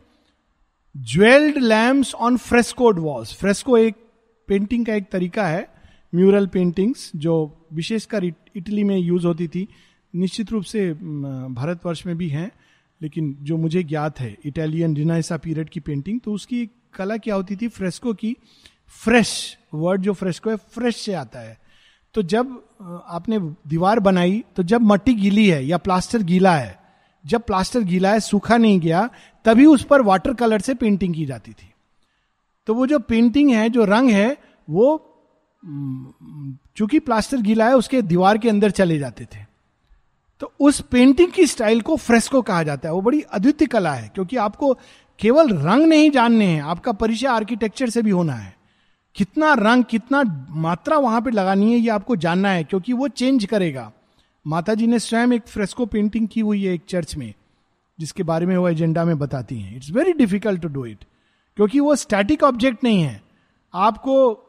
[0.94, 3.34] jewelled lamps on frescoed walls.
[3.34, 3.96] Fresco एक
[4.48, 5.68] पेंटिंग का एक तरीका है,
[6.12, 9.66] म्यूरल पेंटिंग्स, जो विशेषकर इटली में यूज़ होती थी।
[10.14, 12.50] निश्चित रूप से भारतवर्ष में भी हैं,
[13.00, 17.56] लेकिन जो मुझे ज्ञात है, इटालियन रिनाइसा पीरियड की पेंटिंग तो उसकी कला क्या होती
[17.56, 17.68] थी?
[17.68, 18.36] फ्रेस्को की
[18.94, 21.56] फ्रेश, वर्ड जो फ्रेस्को है, फ्रेश से आता है।
[22.14, 22.58] तो जब
[23.08, 26.78] आपने दीवार बनाई तो जब मट्टी गीली है या प्लास्टर गीला है,
[27.24, 29.08] जब प्लास्टर गीला है, सूखा नहीं गया
[29.48, 31.74] तभी उस पर वाटर कलर से पेंटिंग की जाती थी।
[32.66, 34.36] तो वो जो पेंटिंग है, जो रंग है,
[34.70, 35.14] वो
[36.76, 39.46] चूँकि प्लास्टर गीला है, उसके दीवार के अंदर चले जाते थे।
[40.40, 44.10] तो उस पेंटिंग की स्टाइल को फ्रेस्को कहा जाता है। वो बड़ी अद्वितीय कला है,
[44.14, 44.78] क्योंकि आपको
[45.18, 48.56] केवल रंग नहीं जानने हैं, आपका परिचय आर्किटेक्चर से भी होना है।
[49.14, 53.44] कितना रंग, कितना मात्रा वहाँ पे लगानी है, ये आपको जानना है, क्योंकि वो चेंज
[53.44, 53.92] करेगा।
[54.46, 57.34] माता जी ने स्वयं एक फ्रेस्को पेंटिंग की हुई है एक चर्च में।
[57.98, 61.04] जिसके बारे में वो एजेंडा में बताती हैं। It's very difficult to do it
[61.56, 63.20] क्योंकि वो स्टैटिक ऑब्जेक्ट नहीं है।
[63.74, 64.44] आपको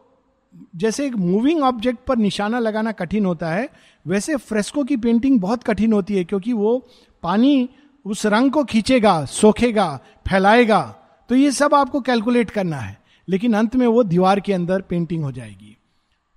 [0.76, 3.70] जैसे एक मूविंग ऑब्जेक्ट पर निशाना लगाना कठिन होता है,
[4.06, 6.78] वैसे फ्रेस्को की पेंटिंग बहुत कठिन होती है, क्योंकि वो
[7.24, 7.70] पानी
[8.06, 9.96] उस रंग को खींचेगा, सोखेगा,
[10.28, 10.82] फैलाएगा।
[11.30, 15.24] तो ये सब आपको कैलकुलेट करना है, लेकिन अंत में वो दीवार के अंदर पेंटिंग
[15.24, 15.76] हो जाएगी।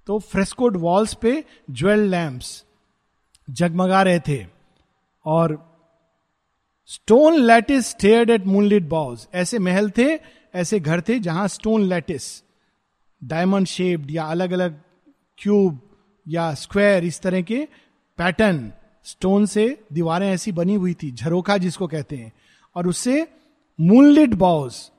[0.06, 2.64] तो फ्रेस्कोड वॉल्स पे ज्वेल लैम्प्स
[3.48, 4.44] जगमगा रहे थे,
[5.26, 5.71] और
[6.86, 10.18] stone lattice stared at moonlit boughs ऐसे महल थे,
[10.54, 12.42] ऐसे घर थे जहाँ स्टोन लैटिस
[13.24, 14.80] डायमंड शेप्ड या अलग अलग
[15.38, 15.80] क्यूब
[16.28, 17.68] या स्क्वायर इस तरह के
[18.18, 18.72] पैटर्न
[19.04, 22.32] स्टोन से दीवारें ऐसी बनी हुई थी, झरोखा जिसको कहते हैं।
[22.76, 23.26] और उससे
[23.80, 24.90] मूनलिट बॉज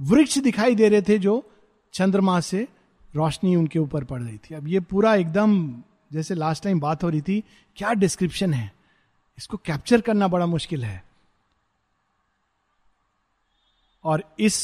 [0.00, 1.50] वृक्ष दिखाई दे रहे थे जो
[1.92, 2.68] चंद्रमा से
[3.14, 7.08] रोशनी उनके ऊपर पड़ रही थी। अब ये पूरा एकदम, जैसे लास्ट टाइम बात हो
[7.08, 7.42] रही थी,
[7.76, 8.72] क्या डिस्क्रिप्शन है?
[9.38, 11.04] इसको कैप्चर करना बड़ा मुश्किल है।
[14.06, 14.56] और इस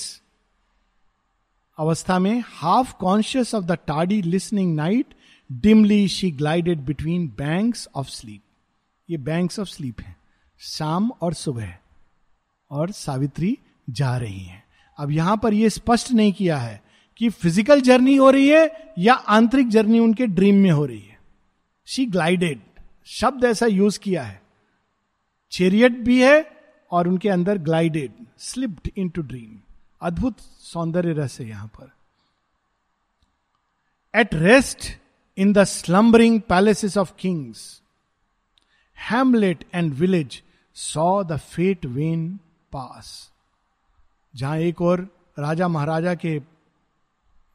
[1.79, 5.15] अवस्था में half conscious of the Tadi listening night
[5.51, 8.41] dimly she glided between banks of sleep
[9.09, 10.17] ये बैंक्स ऑफ़ स्लीप है।
[10.61, 11.75] शाम और सुबह
[12.71, 13.57] और सावित्री
[13.91, 14.63] जा रही हैं।
[14.99, 16.81] अब यहाँ पर यह स्पष्ट नहीं किया है
[17.17, 21.19] कि फ़िज़िकल जर्नी हो रही है या आंतरिक जर्नी उनके ड्रीम में हो रही है।
[21.89, 22.61] शी ग्लाइडेड
[23.11, 24.41] शब्द ऐसा यूज़ किया है।
[25.53, 26.41] चेरियट भी है
[26.93, 29.59] और उनके अंदर glided slipped into dream
[30.03, 31.91] अद्भुत सौंदर्य रस है यहाँ पर।
[34.15, 34.91] At rest
[35.39, 37.61] in the slumbering palaces of kings
[38.99, 40.43] hamlet and village
[40.77, 42.29] saw the fate wain
[42.73, 43.31] pass
[44.35, 45.01] जहाँ एक और
[45.39, 46.41] राजा महाराजा के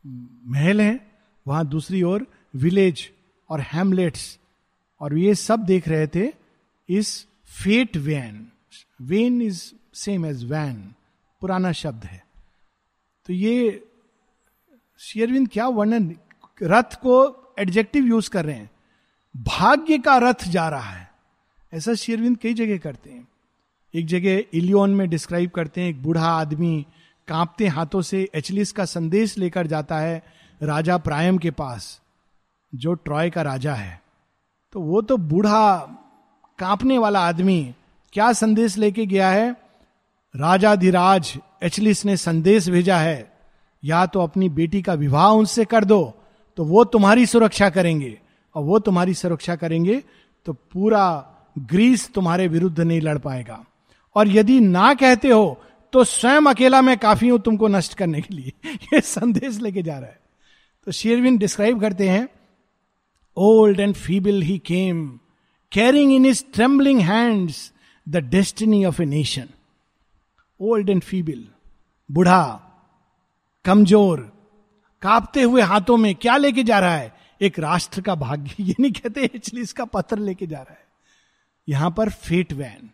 [0.05, 0.99] महल हैं,
[1.45, 3.09] वहाँ दूसरी ओर विलेज
[3.49, 4.37] और हैमलेट्स
[5.01, 6.31] और ये सब देख रहे थे,
[6.89, 7.25] इस
[7.63, 8.47] fate van
[9.01, 10.93] wain is same as van,
[11.41, 12.25] पुराना शब्द है।
[13.25, 13.87] तो ये
[14.97, 16.15] शेयरविंद क्या वर्णन,
[16.63, 18.71] रथ को एडजेक्टिव यूज़ कर रहे हैं?
[19.37, 21.11] भाग्य का रथ जा रहा है।
[21.73, 23.27] ऐसा शेयरविंद कई जगह करते हैं।
[23.93, 26.85] एक जगह इलियोन में डिस्क्राइब करते हैं, एक बूढ़ा आदमी
[27.27, 30.23] कांपते हाथों से एचलिस का संदेश लेकर जाता है
[30.63, 32.01] राजा प्रायम के पास,
[32.75, 34.01] जो ट्रॉय का राजा है।
[34.73, 35.77] तो वो तो बूढ़ा
[36.59, 37.73] कांपने वाला आदमी
[38.13, 39.55] क्या संदेश लेके गया है?
[40.33, 43.31] राजाधिराज एचलिस ने संदेश भेजा है,
[43.83, 46.01] या तो अपनी बेटी का विवाह उनसे कर दो
[46.57, 48.17] तो वो तुम्हारी सुरक्षा करेंगे।
[48.55, 50.01] और वो तुम्हारी सुरक्षा करेंगे
[50.45, 51.03] तो पूरा
[51.59, 53.63] ग्रीस तुम्हारे विरुद्ध नहीं लड़ पाएगा।
[54.15, 55.61] और यदि ना कहते हो
[55.93, 58.53] तो स्वयं अकेला मैं काफ़ी हूँ तुमको नष्ट करने के लिए।
[58.93, 60.19] ये संदेश लेके जा रहा है।
[60.87, 62.27] तो शेरविन डिस्क्राइब करते हैं
[63.37, 65.07] old and feeble he came
[65.71, 67.71] carrying in his trembling hands
[68.07, 69.49] the destiny of a nation
[70.61, 71.47] old and feeble
[72.11, 72.61] बुढ़ा,
[73.65, 74.33] कमज़ोर,
[75.01, 77.15] कांपते हुए हाथों में क्या लेके जा रहा है?
[77.41, 80.87] एक राष्ट्र का भाग्य। ये नहीं कहते एक्चुअली इसका पत्र लेके जा रहा है।
[81.69, 82.89] यहाँ पर फेट वैन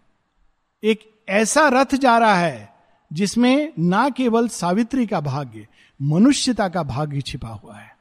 [0.84, 2.73] एक ऐसा रथ जा रहा है,
[3.13, 5.67] जिसमें ना केवल सावित्री का भाग्य,
[6.02, 7.97] मनुष्यता का भाग्य छिपा हुआ है।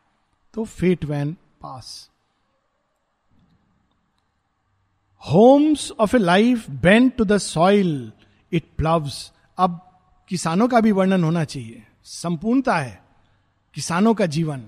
[0.54, 2.10] तो fate van pass.
[5.30, 8.12] Homes of a life bend to the soil
[8.52, 9.80] it ploughs अब
[10.28, 13.02] किसानों का भी वर्णन होना चाहिए। संपूर्णता है
[13.74, 14.62] किसानों का जीवन।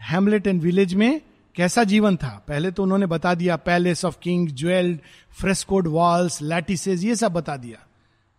[0.00, 1.20] हेमलेट एंड विलेज में
[1.54, 2.44] कैसा जीवन था?
[2.48, 4.98] पहले तो उन्होंने बता दिया palace of king jewelled
[5.30, 7.78] frescoed walls lattices ये सब बता दिया।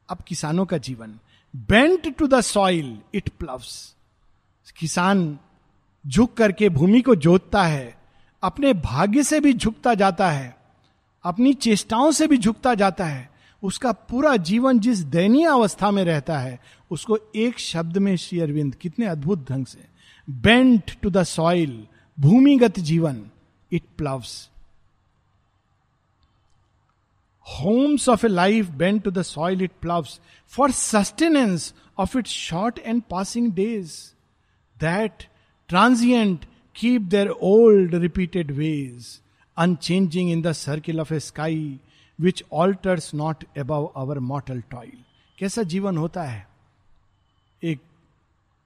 [0.09, 1.19] अब किसानों का जीवन।
[1.55, 3.95] Bent to the soil it ploughs
[4.77, 5.37] किसान
[6.07, 8.02] झुक करके भूमि को जोतता है।
[8.43, 10.55] अपने भाग्य से भी झुकता जाता है,
[11.25, 13.29] अपनी चेष्टाओं से भी झुकता जाता है,
[13.63, 16.59] उसका पूरा जीवन जिस दयनीय अवस्था में रहता है,
[16.91, 19.85] उसको एक शब्द में श्री अरविंद, कितने अद्भुत ढंग से।
[20.27, 21.85] बेंट टू द सॉइल
[22.17, 23.23] भूमिगत जीवन
[23.71, 24.49] it ploughs
[27.47, 30.19] homes of a life bent to the soil it ploughs
[30.53, 33.93] for sustenance of it short and passing days
[34.77, 35.23] that
[35.69, 36.45] transient
[36.81, 39.19] keep their old repeated ways,
[39.57, 41.79] unchanging in the circle of a sky
[42.21, 44.95] which alters not above our mortal toil.
[45.39, 46.47] कैसा जीवन होता है?
[47.63, 47.79] एक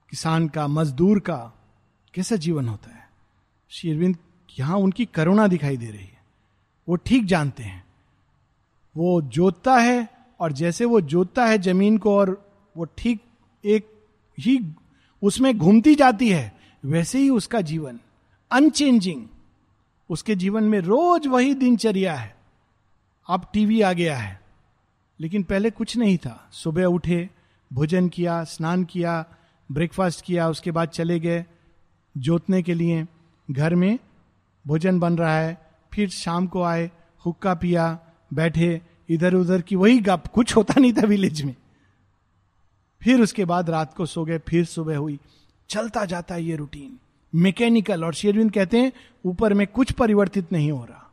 [0.10, 1.54] किसान का मजदूर का
[2.14, 3.10] कैसा जीवन होता है?
[3.70, 4.18] शेरविंद
[4.60, 6.22] यहाँ उनकी करुणा दिखाई दे रही है।
[6.90, 7.86] वो ठीक जानते हैं।
[8.98, 13.22] वो जोतता है और जैसे वो जोतता है ज़मीन को और वो ठीक
[13.66, 13.88] एक
[14.40, 14.60] ही
[15.24, 18.00] उसमें घूमती जाती है वैसे ही उसका जीवन
[18.52, 19.26] अनचेंजिंग
[20.10, 22.36] उसके जीवन में रोज वही दिनचर्या है।
[23.30, 24.40] अब टीवी आ गया है,
[25.20, 27.30] लेकिन पहले कुछ नहीं था। सुबह उठे,
[27.72, 29.26] भोजन किया, स्नान किया
[29.70, 31.46] ब्रेकफास्ट किया, उसके बाद चले गए
[32.16, 33.06] जोतने के लिए।
[33.52, 33.98] घर में
[34.66, 35.58] भोजन बन रहा है,
[35.94, 36.90] फिर शाम को आए,
[37.26, 38.00] हुक्का पिया,
[38.34, 41.56] बैठे इधर उधर की वही गप, कुछ होता नहीं था विलेज में।
[43.02, 45.20] फिर उसके बाद रात को सो गए, फिर सुबह हुई।
[45.70, 47.00] चलता जाता है ये रूटीन।
[47.36, 48.92] मैकेनिकल और शेरविंद कहते हैं,
[49.26, 51.12] ऊपर में कुछ परिवर्तित नहीं हो रहा।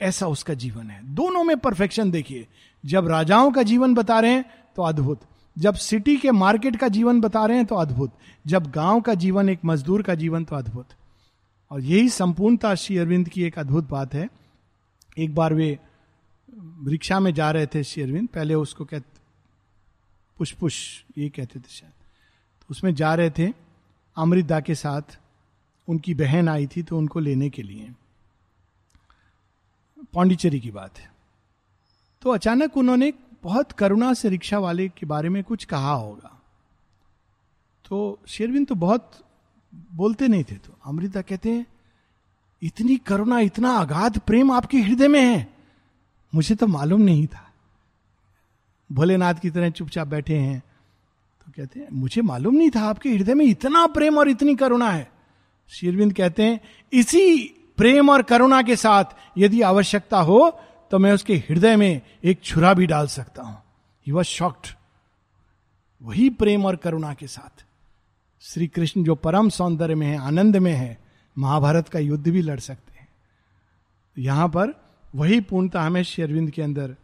[0.00, 2.46] ऐसा उसका जीवन है। दोनों में परफेक्शन देखिए।
[2.86, 4.44] जब राजाओं का जीवन बता रहे हैं
[4.76, 5.20] तो अद्भुत।
[5.58, 9.48] जब सिटी के मार्केट का जीवन बता रहे हैं तो अद्भुत। जब गाँव का जीवन,
[9.48, 10.88] एक मजदूर का जीवन तो अद्भुत।
[11.70, 14.28] और यही संपूर्णता श्री अरविंद की एक अद्भुत बात है।
[15.18, 15.78] एक बार वे
[16.86, 19.20] रिक्शा में जा रहे थे श्री अरविंद, पहले उसको कहते
[20.38, 21.92] पुष्पुष ये कहते थे शायद।
[22.60, 23.71] तो उसमें जा रहे थे।
[24.16, 25.18] अमृता के साथ
[25.88, 27.92] उनकी बहन आई थी तो उनको लेने के लिए।
[30.14, 31.12] पांडिचेरी की बात है।
[32.22, 36.40] तो अचानक उन्होंने बहुत करुणा से रिक्शा वाले के बारे में कुछ कहा होगा।
[37.84, 39.24] तो शेरविन तो बहुत
[39.92, 41.66] बोलते नहीं थे तो अमृता कहते हैं,
[42.62, 45.54] इतनी करुणा, इतना अगाध प्रेम आपके हृदय में है।
[46.34, 47.48] मुझे तो मालूम नहीं था।
[48.92, 50.62] भोलेनाथ की तरह चुपचाप बैठे हैं।
[51.52, 55.10] कहते हैं, मुझे मालूम नहीं था आपके हृदय में इतना प्रेम और इतनी करुणा है।
[55.70, 56.60] शेरविंद कहते हैं,
[56.92, 57.38] इसी
[57.78, 59.04] प्रेम और करुणा के साथ
[59.38, 60.50] यदि आवश्यकता हो
[60.90, 63.56] तो मैं उसके हृदय में एक छुरा भी डाल सकता हूँ।
[64.06, 64.66] ही वॉज़ शॉक्ड
[66.02, 67.64] वही प्रेम और करुणा के साथ।
[68.42, 70.98] श्री कृष्ण जो परम सौंदर्य में है, आनंद में है,
[71.36, 73.08] महाभारत का युद्ध भी लड़ सकते हैं।
[74.16, 74.74] यहाँ पर
[75.14, 76.94] वही पूर्णता हमें शेरविंद के अंदर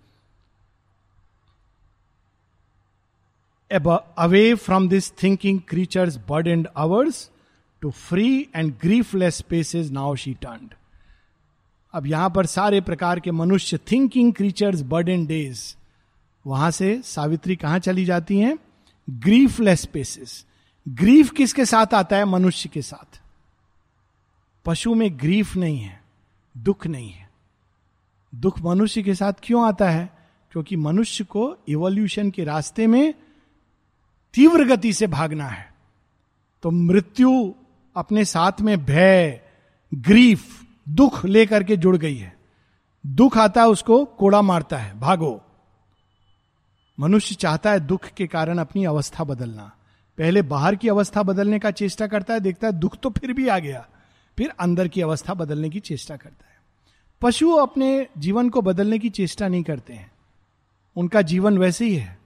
[3.73, 7.31] away from this thinking creatures world and hours
[7.81, 10.71] to free and griefless spaces now she turn
[11.93, 15.77] अब यहाँ पर सारे प्रकार के मनुष्य thinking creatures world and days
[16.47, 18.59] वहाँ से सावित्री कहाँ चली जाती हैं?
[19.11, 20.47] ग्रीफलेस स्पेसेस
[20.89, 22.25] ग्रीफ किसके साथ आता है?
[22.25, 23.21] मनुष्य के साथ।
[24.65, 26.03] पशु में ग्रीफ नहीं है,
[26.59, 27.31] दुख नहीं है।
[28.35, 30.19] दुख मनुष्य के साथ क्यों आता है?
[30.53, 33.15] क्योंकि मनुष्य को इवोल्यूशन के रास्ते में
[34.39, 35.75] तीव्र गति से भागना है।
[36.63, 37.55] तो मृत्यु
[37.97, 39.41] अपने साथ में भय,
[39.95, 42.39] ग्रीफ, दुख लेकर के जुड़ गई है।
[43.07, 45.43] दुख आता है उसको, कोड़ा मारता है, भागो।
[47.01, 49.77] मनुष्य चाहता है दुख के कारण अपनी अवस्था बदलना।
[50.19, 53.49] पहले बाहर की अवस्था बदलने का चेष्टा करता है, देखता है दुख तो फिर भी
[53.49, 53.89] आ गया।
[54.37, 56.61] फिर अंदर की अवस्था बदलने की चेष्टा करता है।
[57.23, 60.11] पशु अपने जीवन को बदलने की चेष्टा नहीं करते हैं।
[60.97, 62.18] उनका जीवन वैसे ही है।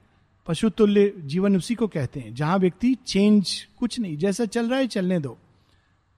[0.46, 4.78] पशु तुल्य जीवन उसी को कहते हैं। जहाँ व्यक्ति चेंज कुछ नहीं, जैसा चल रहा
[4.78, 5.38] है चलने दो।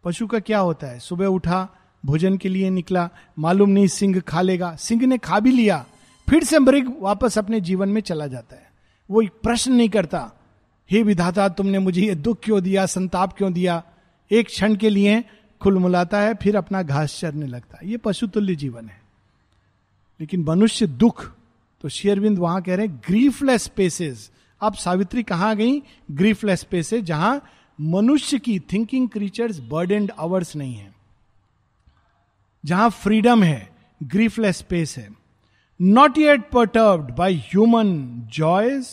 [0.05, 0.99] पशु का क्या होता है?
[0.99, 1.69] सुबह उठा,
[2.07, 5.87] भोजन के लिए निकला, मालूम नहीं सिंह खा लेगा। सिंह ने खा भी लिया,
[6.31, 8.73] फिर से मृग वापस अपने जीवन में चला जाता है।
[9.11, 10.33] वो एक प्रश्न नहीं करता,
[10.91, 13.83] हे विधाता, तुमने मुझे ये दुख क्यों दिया, संताप क्यों दिया?
[14.31, 15.25] एक क्षण के लिए
[15.61, 19.03] खुलमुलाता है, फिर अपना घास चरने लगता है। ये पशुतुल्य जीवन है।
[20.21, 21.35] लेकिन मनुष्य दुख
[21.85, 24.31] तो शेयरविंद वहाँ कह रहे हैं ग्रीफलेस स्पेसेस
[24.61, 25.83] अब सावित्री कहाँ गई?
[26.11, 27.43] ग्रीफलेस स्पेसेस जहाँ
[27.81, 30.95] मनुष्य की thinking creatures bird and hours नहीं है।
[32.65, 35.09] जहाँ फ्रीडम है ग्रीफलेस स्पेस है।
[35.81, 38.89] Not yet perturbed by human joys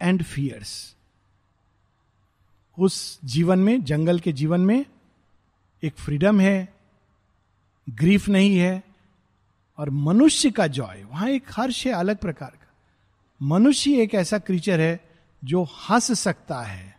[0.00, 0.96] and fears
[2.78, 4.84] उस जीवन में, जंगल के जीवन में
[5.82, 6.74] एक फ्रीडम है
[7.90, 8.82] ग्रीफ नहीं है
[9.78, 12.74] और मनुष्य का जॉय, वहाँ एक हर्ष है अलग प्रकार का।
[13.42, 15.10] मनुष्य एक ऐसा क्रीचर है
[15.44, 16.98] जो हंस सकता है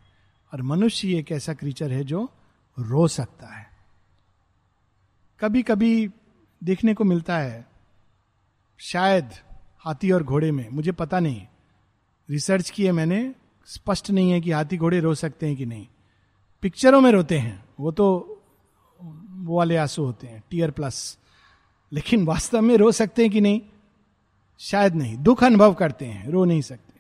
[0.54, 2.34] और मनुष्य एक ऐसा क्रीचर है जो
[2.80, 3.68] रो सकता है।
[5.40, 6.10] कभी कभी
[6.64, 7.66] देखने को मिलता है,
[8.78, 9.30] शायद
[9.80, 11.48] हाथी और घोड़े में, मुझे पता नहीं।
[12.30, 15.88] रिसर्च किए मैंने, स्पष्ट नहीं है कि हाथी घोड़े रो सकते हैं कि नहीं।
[16.62, 18.32] पिक्चरों में रोते हैं, वो तो
[19.30, 21.18] वो वाले आँसू होते हैं, टीयर प्लस।
[21.92, 23.62] लेकिन वास्तव में रो सकते हैं कि नहीं?
[24.62, 26.94] शायद नहीं। दुख अनुभव करते हैं, रो नहीं सकते,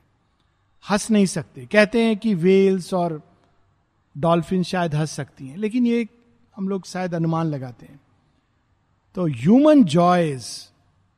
[0.83, 3.21] हंस नहीं सकते। कहते हैं कि वेल्स और
[4.15, 6.07] डॉल्फिन शायद हंस सकती हैं, लेकिन ये
[6.55, 7.99] हम लोग शायद अनुमान लगाते हैं।
[9.15, 10.47] तो ह्यूमन जॉयज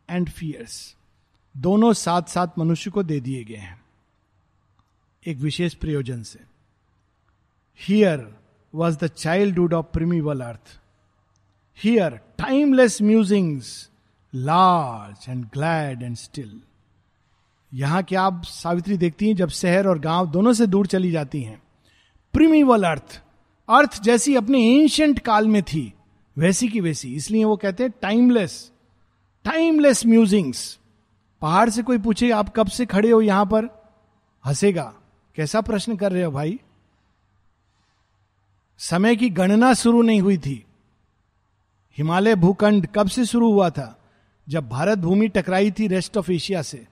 [0.10, 0.96] एंड फियर्स
[1.56, 3.82] दोनों साथ साथ मनुष्य को दे दिए गए हैं,
[5.26, 6.40] एक विशेष प्रयोजन से।
[7.80, 8.28] Here
[8.74, 9.08] was the
[9.60, 10.80] childhood of primeval earth
[11.84, 13.90] here timeless musings
[14.36, 16.62] large and glad and still
[17.74, 21.42] यहाँ क्या आप सावित्री देखती हैं जब शहर और गाँव दोनों से दूर चली जाती
[21.42, 21.62] हैं?
[22.34, 23.22] प्रीमीवल अर्थ
[23.70, 25.94] अर्थ जैसी अपने एंशंट काल में थी,
[26.38, 28.72] वैसी की वैसी। इसलिए वो कहते हैं टाइमलेस
[29.46, 30.80] टाइमलेस म्यूजिंग्स
[31.42, 33.66] पहाड़ से कोई पूछे, आप कब से खड़े हो यहाँ पर?
[34.46, 34.94] हंसेगा।
[35.36, 36.60] कैसा प्रश्न कर रहे हो भाई?
[38.78, 40.64] समय की गणना शुरू नहीं हुई थी।
[41.98, 44.00] हिमालय भूखंड कब से शुरू हुआ था?
[44.50, 46.88] जब भारत भूमि टकराई थी रेस्ट ऑफ़ एशिया से।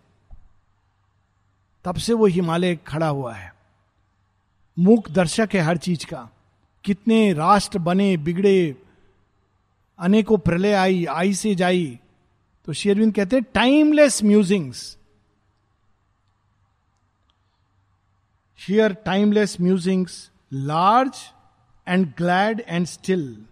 [1.83, 3.55] तब से वो हिमालय खड़ा हुआ है।
[4.79, 6.29] मूक दर्शक है हर चीज़ का।
[6.83, 8.81] कितने राष्ट्र बने, बिगड़े,
[9.99, 11.99] अनेकों प्रलय आई आई से जाई।
[12.65, 14.97] तो शेरविंद कहते हैं timeless musings
[18.59, 21.13] here timeless musings large
[21.87, 23.45] and glad and still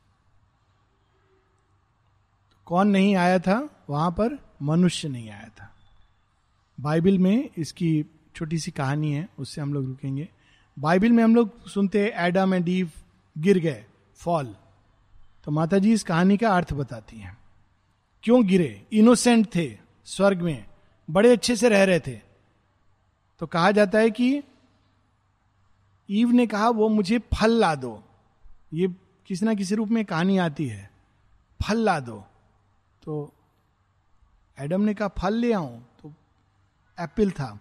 [2.66, 3.85] कौन नहीं आया था?
[3.91, 5.76] वहाँ पर मनुष्य नहीं आया था।
[6.81, 8.07] बाइबल में इसकी
[8.37, 10.29] छोटी सी कहानी है, उससे हम लोग रुकेंगे।
[10.79, 12.91] बाइबल में हम लोग सुनते एडम एंड ईव
[13.39, 14.57] गिर गए, फॉल।
[15.45, 17.39] तो माता जी इस कहानी का अर्थ बताती हैं।
[18.22, 18.87] क्यों गिरे?
[18.93, 20.66] इनोसेंट थे, स्वर्ग में।
[21.11, 22.28] बड़े अच्छे से रह रहे थे।
[23.39, 24.43] तो कहा जाता है कि
[26.11, 28.03] ईव ने कहा, वो मुझे फल ला दो।
[28.74, 28.89] ये
[29.26, 30.91] किसी ना किसी रूप में कहानी आती है।
[31.62, 32.24] फल ला दो।
[33.05, 33.32] तो
[34.59, 36.12] एडम ने कहा, फल ले आऊँ। तो
[37.01, 37.61] एप्पल था।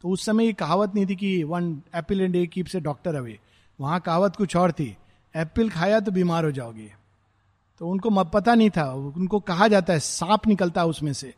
[0.00, 3.14] तो उस समय ये कहावत नहीं थी कि one apple and a keep से डॉक्टर
[3.14, 3.40] अवे
[3.80, 4.96] वहाँ कहावत कुछ और थी।
[5.36, 6.94] एप्पल खाया तो बीमार हो जाओगे।
[7.78, 11.34] तो उनको पता नहीं था। उनको कहा जाता है, सांप निकलता है उसमें से।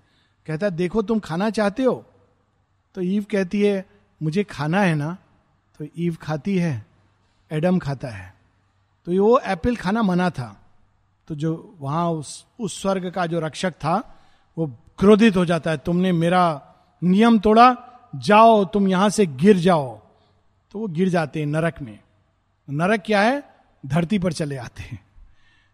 [0.46, 2.06] कहता है, देखो तुम खाना चाहते हो?
[2.94, 3.86] तो ईव कहती है,
[4.22, 5.16] मुझे खाना है ना?
[5.78, 6.86] तो ईव खाती है,
[7.52, 8.34] एडम खाता है।
[9.04, 10.66] तो वो एप्पल खाना मना था।
[11.28, 14.20] तो जो वहाँ उस उस स्वर्ग का जो रक्षक था,
[14.58, 14.66] वो
[14.98, 16.62] क्रोधित हो जाता है, तुमने मेरा
[17.04, 17.76] नियम तोड़ा,
[18.16, 20.00] जाओ, तुम यहाँ से गिर जाओ।
[20.70, 21.98] तो वो गिर जाते हैं नरक में।
[22.70, 23.42] नरक क्या है?
[23.86, 25.04] धरती पर चले आते हैं।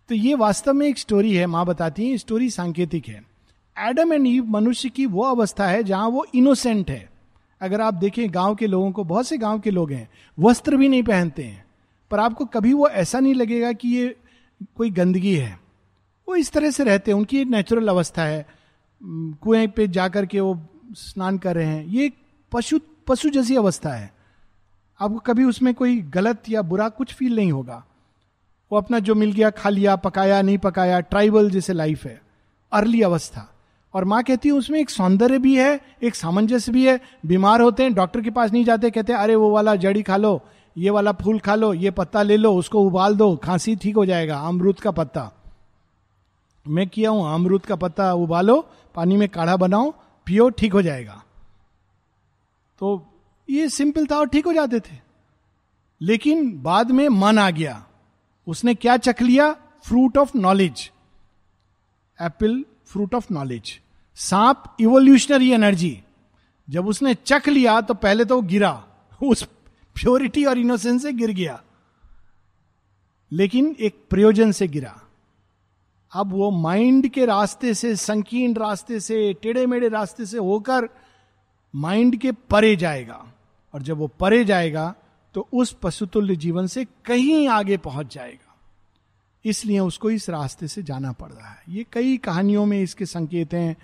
[0.09, 3.34] तो ये वास्तव में एक स्टोरी है, माँ बताती है स्टोरी सांकेतिक है।
[3.79, 7.11] एडम एंड ईव मनुष्य की वो अवस्था है जहाँ वो इनोसेंट है।
[7.61, 10.09] अगर आप देखें, गाँव के लोगों को, बहुत से गाँव के लोग हैं,
[10.39, 11.65] वस्त्र भी नहीं पहनते हैं।
[12.11, 14.17] पर आपको कभी वो ऐसा नहीं लगेगा कि ये
[14.77, 15.61] कोई गंदगी है।
[16.29, 18.47] वो इस तरह से रहते हैं, उनकी नेचुरल अवस्था है।
[19.05, 22.13] कुएँ पे जाकर के वो स्नान कर रहे हैं। ये
[22.53, 24.15] पशु पशु जैसी अवस्था है।
[25.01, 27.85] आपको कभी उसमें कोई गलत या बुरा कुछ फील नहीं होगा।
[28.73, 32.23] वो अपना जो मिल गया, खा लिया, पकाया, नहीं पकाया ट्राइबल जैसे लाइफ है।
[32.73, 33.54] अर्ली अवस्था।
[33.95, 37.83] और माँ कहती है, उसमें एक सौंदर्य भी है, एक सामंजस्य भी है। बीमार होते
[37.83, 40.41] हैं, डॉक्टर के पास नहीं जाते, कहते अरे, वो वाला जड़ी खा लो,
[40.79, 44.07] ये वाला फूल खा लो, ये पत्ता ले लो, उसको उबाल दो, खांसी ठीक हो
[44.07, 45.33] जाएगा, अमरूद का पत्ता।
[46.69, 49.91] मैं किया हूँ, अमरूद का पत्ता उबालो, पानी में काढ़ा बनाओ
[50.27, 51.25] पियो, ठीक हो जाएगा।
[52.79, 53.07] तो
[53.51, 55.05] ये सिंपल था और ठीक हो जाते थे।
[56.01, 57.87] लेकिन बाद में मन आ गया।
[58.47, 59.53] उसने क्या चख लिया?
[59.83, 60.93] Fruit of knowledge.
[62.23, 63.81] Apple, fruit of knowledge.
[64.17, 66.03] सांप इवोल्यूशनरी एनर्जी
[66.71, 68.85] जब उसने चख लिया तो पहले तो वो गिरा।
[69.23, 69.43] उस
[69.95, 71.63] प्योरिटी और इनोसेंस से गिर गया।
[73.33, 75.01] लेकिन एक प्रयोजन से गिरा।
[76.13, 80.89] अब वो माइंड के रास्ते से, संकीर्ण रास्ते से टेढ़े मेढ़े रास्ते से होकर
[81.75, 83.27] माइंड के परे जाएगा।
[83.75, 84.95] और जब वो परे जाएगा
[85.35, 88.57] तो उस पशुतुल्य जीवन से कहीं आगे पहुँच जाएगा।
[89.45, 93.55] इसलिए उसको इस रास्ते से जाना पड़ रहा है। ये कई कहानियों में इसके संकेत
[93.55, 93.77] हैं।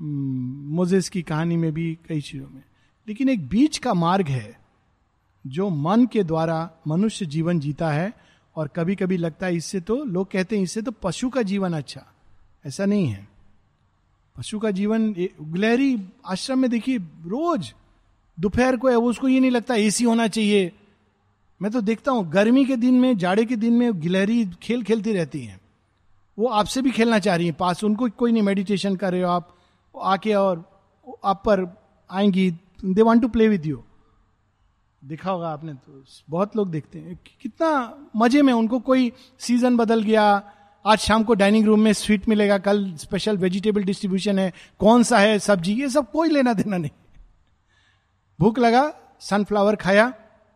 [0.00, 2.62] मोजेस की कहानी में भी कई चीज़ों में।
[3.08, 4.58] लेकिन एक बीच का मार्ग है
[5.46, 8.12] जो मन के द्वारा मनुष्य जीवन जीता है
[8.56, 11.72] और कभी कभी लगता है इससे तो लोग कहते हैं इससे तो पशु का जीवन
[11.72, 12.06] अच्छा।
[12.66, 13.28] ऐसा नहीं है।
[14.36, 17.74] पशु का जीवन गिलहरी आश्रम में देखिए, रोज
[18.40, 20.72] दोपहर को है, वो उसको ये नहीं लगता, एसी होना चाहिए।
[21.62, 25.12] मैं तो देखता हूँ, गर्मी के दिन में, जाड़े के दिन में गिलहरी खेल खेलती
[25.12, 25.60] रहती हैं।
[26.38, 29.28] वो आपसे भी खेलना चाह रही है, पास उनको कोई नहीं, मेडिटेशन कर रहे हो
[29.28, 29.56] आप
[29.94, 30.64] आके और
[31.24, 31.66] आप पर
[32.10, 32.50] आएँगी
[32.84, 33.82] they want to play with you
[35.02, 40.02] देखा होगा आपने तो बहुत लोग देखते हैं। कितना मज़े में उनको कोई सीज़न बदल
[40.02, 40.24] गया,
[40.84, 45.18] आज शाम को डाइनिंग रूम में स्वीट मिलेगा, कल स्पेशल वेजिटेबल डिस्ट्रीब्यूशन है, कौन सा
[45.18, 46.90] है सब्ज़ी, ये सब कोई लेना देना नहीं।
[48.38, 50.12] भूख लगा सनफ्लावर खाया,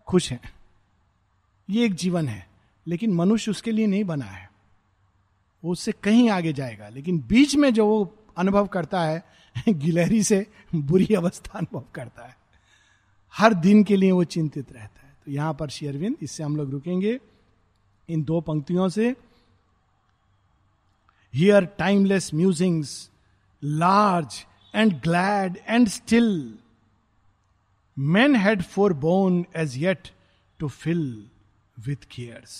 [0.06, 0.40] खुश है।
[1.68, 2.46] ये एक जीवन है,
[2.86, 4.50] लेकिन मनुष्य उसके लिए नहीं बना है।
[5.62, 8.04] वो उससे कहीं आगे जाएगा, लेकिन बीच में जो वो
[8.38, 9.22] अनुभव करता है,
[9.68, 12.36] गिलहरी से बुरी अवस्था अनुभव करता है।
[13.34, 16.70] हर दिन के लिए वो चिंतित रहता है। तो यहाँ पर शेयरविंद इससे हम लोग
[16.70, 17.18] रुकेंगे
[18.08, 19.14] इन दो पंक्तियों से।
[21.34, 23.10] Here timeless musings
[23.62, 26.58] large and glad and still
[27.96, 28.62] man had
[28.92, 30.08] forborne as yet
[30.60, 31.30] to fill
[31.76, 32.56] with cares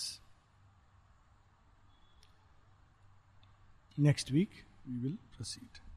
[3.99, 4.49] next week
[4.87, 5.88] we will proceed.